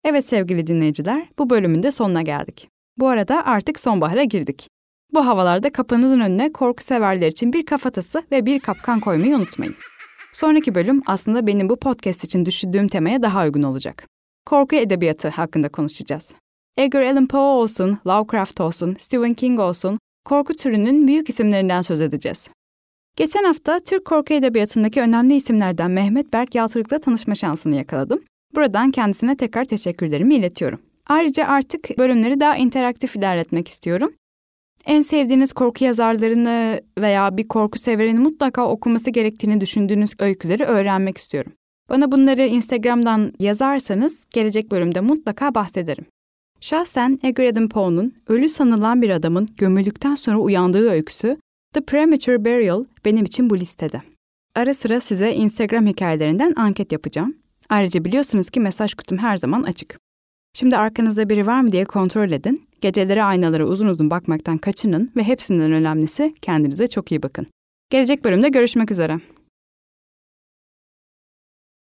Evet 0.04 0.28
sevgili 0.28 0.66
dinleyiciler, 0.66 1.28
bu 1.38 1.50
bölümün 1.50 1.82
de 1.82 1.90
sonuna 1.90 2.22
geldik. 2.22 2.68
Bu 2.98 3.08
arada 3.08 3.44
artık 3.44 3.80
sonbahara 3.80 4.24
girdik. 4.24 4.68
Bu 5.14 5.26
havalarda 5.26 5.72
kapınızın 5.72 6.20
önüne 6.20 6.52
korku 6.52 6.84
severler 6.84 7.26
için 7.26 7.52
bir 7.52 7.66
kafatası 7.66 8.22
ve 8.32 8.46
bir 8.46 8.60
kapkan 8.60 9.00
koymayı 9.00 9.36
unutmayın. 9.36 9.74
Sonraki 10.32 10.74
bölüm 10.74 11.02
aslında 11.06 11.46
benim 11.46 11.68
bu 11.68 11.78
podcast 11.78 12.24
için 12.24 12.46
düşündüğüm 12.46 12.88
temaya 12.88 13.22
daha 13.22 13.44
uygun 13.44 13.62
olacak. 13.62 14.06
Korku 14.46 14.76
edebiyatı 14.76 15.28
hakkında 15.28 15.68
konuşacağız. 15.68 16.34
Edgar 16.76 17.02
Allan 17.02 17.26
Poe 17.26 17.40
olsun, 17.40 17.98
Lovecraft 18.06 18.60
olsun, 18.60 18.96
Stephen 18.98 19.34
King 19.34 19.60
olsun 19.60 19.98
korku 20.24 20.56
türünün 20.56 21.08
büyük 21.08 21.28
isimlerinden 21.28 21.80
söz 21.80 22.00
edeceğiz. 22.00 22.48
Geçen 23.16 23.44
hafta 23.44 23.78
Türk 23.78 24.04
korku 24.04 24.34
edebiyatındaki 24.34 25.00
önemli 25.00 25.34
isimlerden 25.34 25.90
Mehmet 25.90 26.32
Berk 26.32 26.54
Yaltırık'la 26.54 26.98
tanışma 26.98 27.34
şansını 27.34 27.76
yakaladım. 27.76 28.20
Buradan 28.54 28.90
kendisine 28.90 29.36
tekrar 29.36 29.64
teşekkürlerimi 29.64 30.34
iletiyorum. 30.34 30.80
Ayrıca 31.06 31.46
artık 31.46 31.98
bölümleri 31.98 32.40
daha 32.40 32.56
interaktif 32.56 33.16
ilerletmek 33.16 33.68
istiyorum. 33.68 34.12
En 34.86 35.02
sevdiğiniz 35.02 35.52
korku 35.52 35.84
yazarlarını 35.84 36.80
veya 36.98 37.36
bir 37.36 37.48
korku 37.48 37.78
severin 37.78 38.20
mutlaka 38.20 38.68
okuması 38.68 39.10
gerektiğini 39.10 39.60
düşündüğünüz 39.60 40.14
öyküleri 40.18 40.64
öğrenmek 40.64 41.18
istiyorum. 41.18 41.52
Bana 41.88 42.12
bunları 42.12 42.46
Instagram'dan 42.46 43.32
yazarsanız 43.38 44.20
gelecek 44.30 44.70
bölümde 44.70 45.00
mutlaka 45.00 45.54
bahsederim. 45.54 46.06
Şahsen 46.60 47.18
Edgar 47.22 47.44
Allan 47.44 47.68
Poe'nun 47.68 48.14
ölü 48.28 48.48
sanılan 48.48 49.02
bir 49.02 49.10
adamın 49.10 49.48
gömüldükten 49.56 50.14
sonra 50.14 50.38
uyandığı 50.38 50.90
öyküsü 50.90 51.36
The 51.74 51.80
Premature 51.80 52.44
Burial 52.44 52.84
benim 53.04 53.24
için 53.24 53.50
bu 53.50 53.58
listede. 53.58 54.02
Ara 54.54 54.74
sıra 54.74 55.00
size 55.00 55.34
Instagram 55.34 55.86
hikayelerinden 55.86 56.54
anket 56.56 56.92
yapacağım. 56.92 57.39
Ayrıca 57.70 58.04
biliyorsunuz 58.04 58.50
ki 58.50 58.60
mesaj 58.60 58.94
kutum 58.94 59.18
her 59.18 59.36
zaman 59.36 59.62
açık. 59.62 59.98
Şimdi 60.54 60.76
arkanızda 60.76 61.28
biri 61.28 61.46
var 61.46 61.60
mı 61.60 61.72
diye 61.72 61.84
kontrol 61.84 62.30
edin. 62.30 62.68
Geceleri 62.80 63.22
aynalara 63.22 63.64
uzun 63.64 63.86
uzun 63.86 64.10
bakmaktan 64.10 64.58
kaçının 64.58 65.12
ve 65.16 65.22
hepsinden 65.22 65.72
önemlisi 65.72 66.34
kendinize 66.42 66.86
çok 66.86 67.12
iyi 67.12 67.22
bakın. 67.22 67.46
Gelecek 67.90 68.24
bölümde 68.24 68.48
görüşmek 68.48 68.90
üzere. 68.90 69.20